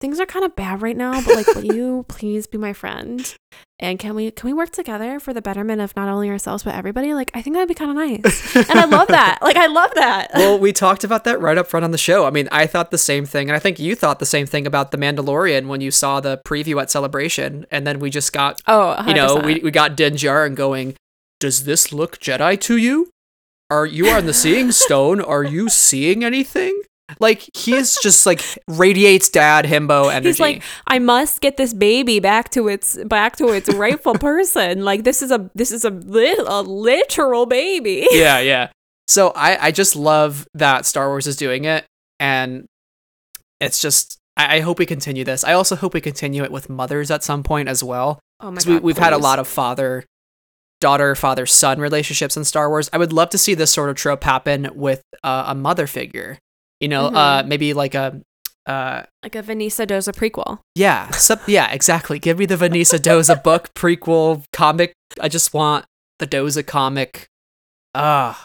[0.00, 3.34] things are kind of bad right now, but like will you please be my friend?
[3.78, 6.74] And can we can we work together for the betterment of not only ourselves but
[6.74, 7.14] everybody?
[7.14, 8.56] Like I think that'd be kind of nice.
[8.56, 9.38] And I love that.
[9.50, 10.30] Like I love that.
[10.34, 12.24] well, we talked about that right up front on the show.
[12.24, 14.64] I mean, I thought the same thing, and I think you thought the same thing
[14.66, 18.60] about The Mandalorian when you saw the preview at Celebration, and then we just got,
[18.68, 19.08] oh, 100%.
[19.08, 20.94] you know, we, we got Din Djarin going,
[21.40, 23.10] does this look Jedi to you?
[23.70, 25.20] Are you on the Seeing Stone?
[25.20, 26.80] Are you seeing anything?
[27.18, 30.28] Like, he is just like radiates dad himbo energy.
[30.28, 34.84] He's like, I must get this baby back to its back to its rightful person.
[34.84, 38.06] Like this is a this is a, li- a literal baby.
[38.12, 38.70] yeah, yeah.
[39.08, 41.84] So I, I just love that Star Wars is doing it,
[42.20, 42.66] and
[43.60, 45.42] it's just I, I hope we continue this.
[45.42, 48.60] I also hope we continue it with mothers at some point as well, Oh my
[48.60, 48.66] god.
[48.68, 50.04] we, we've had a lot of father
[50.80, 52.88] daughter, father son relationships in Star Wars.
[52.92, 56.38] I would love to see this sort of trope happen with uh, a mother figure.
[56.80, 58.20] You know, uh, maybe like a.
[58.66, 60.60] Uh, like a Vanessa Doza prequel.
[60.74, 62.18] yeah, sub- yeah, exactly.
[62.18, 64.92] Give me the Vanessa Doza book prequel comic.
[65.20, 65.86] I just want
[66.18, 67.26] the Doza comic.
[67.94, 68.44] Ah,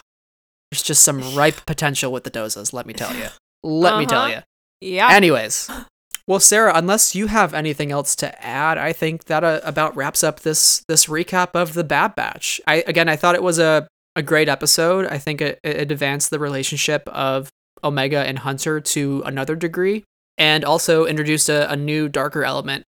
[0.70, 2.72] there's just some ripe potential with the Dozas.
[2.72, 3.26] Let me tell you.
[3.62, 4.40] Let me tell Uh-huh.
[4.80, 4.94] you.
[4.96, 5.10] Yeah.
[5.12, 5.70] Anyways,
[6.26, 10.24] well, Sarah, unless you have anything else to add, I think that uh, about wraps
[10.24, 12.60] up this this recap of the Bad Batch.
[12.66, 15.06] I again, I thought it was a a great episode.
[15.06, 17.48] I think it, it advanced the relationship of
[17.84, 20.04] Omega and Hunter to another degree,
[20.38, 22.84] and also introduced a, a new darker element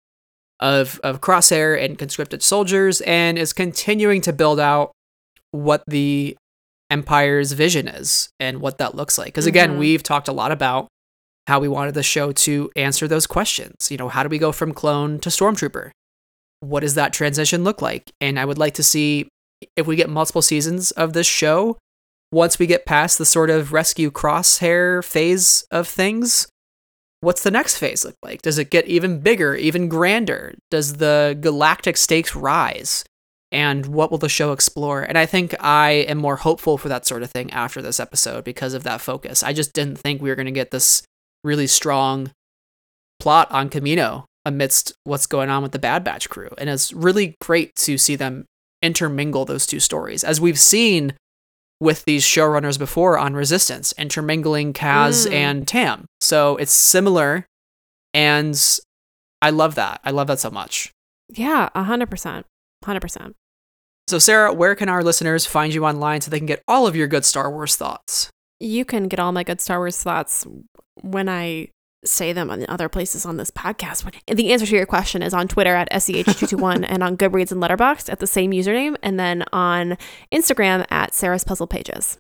[0.61, 4.93] of of Crosshair and conscripted soldiers, and is continuing to build out
[5.51, 6.37] what the
[6.91, 9.27] Empire's vision is and what that looks like.
[9.29, 9.79] Because again, Mhm.
[9.79, 10.89] we've talked a lot about
[11.47, 13.91] how we wanted the show to answer those questions.
[13.91, 15.91] You know, how do we go from clone to stormtrooper?
[16.61, 18.13] What does that transition look like?
[18.21, 19.29] And I would like to see
[19.77, 21.79] if we get multiple seasons of this show,
[22.33, 26.49] once we get past the sort of rescue crosshair phase of things,
[27.21, 28.43] what's the next phase look like?
[28.43, 30.55] Does it get even bigger, even grander?
[30.71, 33.05] Does the galactic stakes rise?
[33.53, 35.03] And what will the show explore?
[35.03, 38.45] And I think I am more hopeful for that sort of thing after this episode
[38.45, 39.43] because of that focus.
[39.43, 41.03] I just didn't think we were going to get this
[41.45, 42.31] really strong
[43.21, 46.49] plot on Kamino amidst what's going on with the Bad Batch crew.
[46.57, 48.47] And it's really great to see them
[48.81, 51.13] intermingle those two stories, as we've seen
[51.83, 55.33] with these showrunners before on Resistance, intermingling Kaz Mm.
[55.33, 56.07] and Tam.
[56.21, 57.47] So it's similar,
[58.15, 58.55] and
[59.43, 60.01] I love that.
[60.05, 60.93] I love that so much.
[61.29, 62.47] Yeah, a hundred percent.
[62.85, 63.35] Hundred percent.
[64.09, 66.95] So, Sarah, where can our listeners find you online so they can get all of
[66.97, 68.31] your good Star Wars thoughts?
[68.61, 70.47] You can get all my good Star Wars thoughts
[71.01, 71.69] when I
[72.05, 74.13] say them in other places on this podcast.
[74.27, 77.63] And the answer to your question is on Twitter at SEH221 and on Goodreads and
[77.63, 79.97] Letterboxd at the same username, and then on
[80.33, 82.19] Instagram at Sarah's Puzzle Pages.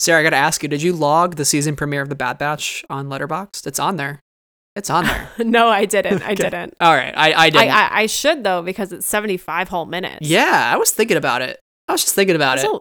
[0.00, 2.38] Sarah, I got to ask you, did you log the season premiere of The Bad
[2.38, 3.66] Batch on Letterboxd?
[3.66, 4.20] It's on there.
[4.76, 5.28] It's on there.
[5.38, 6.22] no, I didn't.
[6.22, 6.34] I Okay.
[6.36, 6.74] didn't.
[6.80, 7.56] All right, I I I, did.
[7.62, 10.18] I, I should though because it's 75 whole minutes.
[10.20, 11.58] yeah, I was thinking about it.
[11.88, 12.74] I was just thinking about That's it.
[12.74, 12.80] a,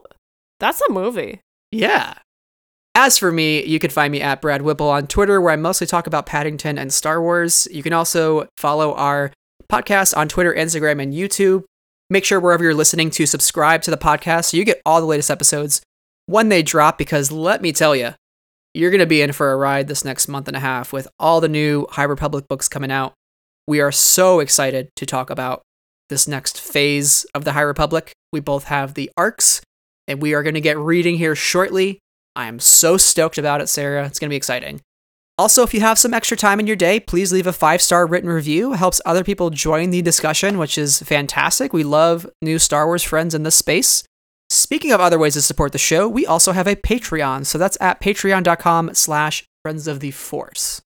[0.59, 1.41] that's a movie.
[1.71, 2.13] Yeah.
[2.99, 5.85] As for me, you can find me at Brad Whipple on Twitter, where I mostly
[5.85, 7.67] talk about Paddington and Star Wars.
[7.71, 9.31] You can also follow our
[9.71, 11.63] podcast on Twitter, Instagram, and YouTube.
[12.09, 15.05] Make sure wherever you're listening to subscribe to the podcast so you get all the
[15.05, 15.79] latest episodes
[16.25, 16.97] when they drop.
[16.97, 18.15] Because let me tell you,
[18.73, 21.07] you're going to be in for a ride this next month and a half with
[21.19, 23.13] all the new High Republic books coming out.
[23.67, 25.61] We are so excited to talk about
[26.09, 28.11] this next phase of the High Republic.
[28.33, 29.61] We both have the arcs,
[30.07, 31.99] and we are going to get reading here shortly.
[32.37, 34.05] I am so stoked about it, Sarah.
[34.05, 34.81] It's going to be exciting.
[35.39, 38.05] Also, if you have some extra time in your day, please leave a five star
[38.05, 38.73] written review.
[38.73, 41.73] It helps other people join the discussion, which is fantastic.
[41.73, 44.03] We love new Star Wars friends in this space.
[44.49, 47.45] Speaking of other ways to support the show, we also have a Patreon.
[47.45, 50.81] So that's at patreon.com slash friends of the force.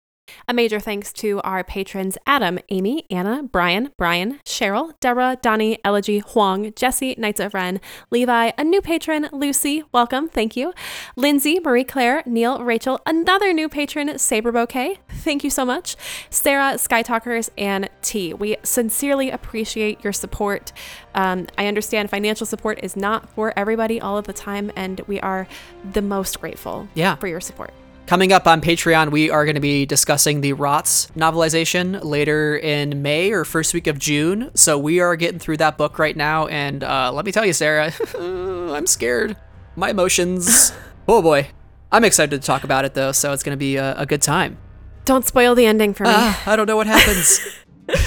[0.48, 6.20] A major thanks to our patrons Adam, Amy, Anna, Brian, Brian, Cheryl, Deborah, Donnie, Elegy,
[6.20, 7.80] Huang, Jesse, Knights of Ren,
[8.12, 10.74] Levi, a new patron, Lucy, welcome, thank you,
[11.16, 15.96] Lindsay, Marie Claire, Neil, Rachel, another new patron, Saber Bouquet, thank you so much,
[16.30, 18.34] Sarah, Skytalkers, and T.
[18.34, 20.72] We sincerely appreciate your support.
[21.16, 25.20] Um, I understand financial support is not for everybody all of the time, and we
[25.20, 25.48] are
[25.94, 27.16] the most grateful Yeah.
[27.16, 27.72] for your support.
[28.08, 33.02] Coming up on Patreon, we are going to be discussing the Rots novelization later in
[33.02, 34.50] May or first week of June.
[34.56, 36.48] So we are getting through that book right now.
[36.48, 39.36] And uh, let me tell you, Sarah, I'm scared.
[39.76, 40.72] My emotions.
[41.10, 41.50] oh boy.
[41.92, 43.12] I'm excited to talk about it though.
[43.12, 44.58] So it's going to be a, a good time.
[45.04, 46.12] Don't spoil the ending for me.
[46.14, 47.42] Ah, I don't know what happens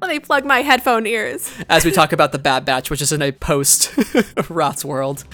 [0.00, 1.50] Let me plug my headphone ears.
[1.68, 3.90] as we talk about the Bad Batch, which is in a post
[4.50, 5.24] Rots world.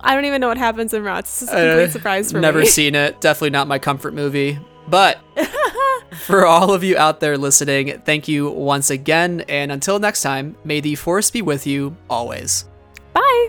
[0.00, 1.42] I don't even know what happens in Rats.
[1.42, 2.62] Is a complete Uh, surprise for Never me.
[2.64, 3.20] Never seen it.
[3.20, 4.58] Definitely not my comfort movie.
[4.88, 5.18] But
[6.26, 9.42] for all of you out there listening, thank you once again.
[9.48, 12.64] And until next time, may the force be with you always.
[13.12, 13.48] Bye.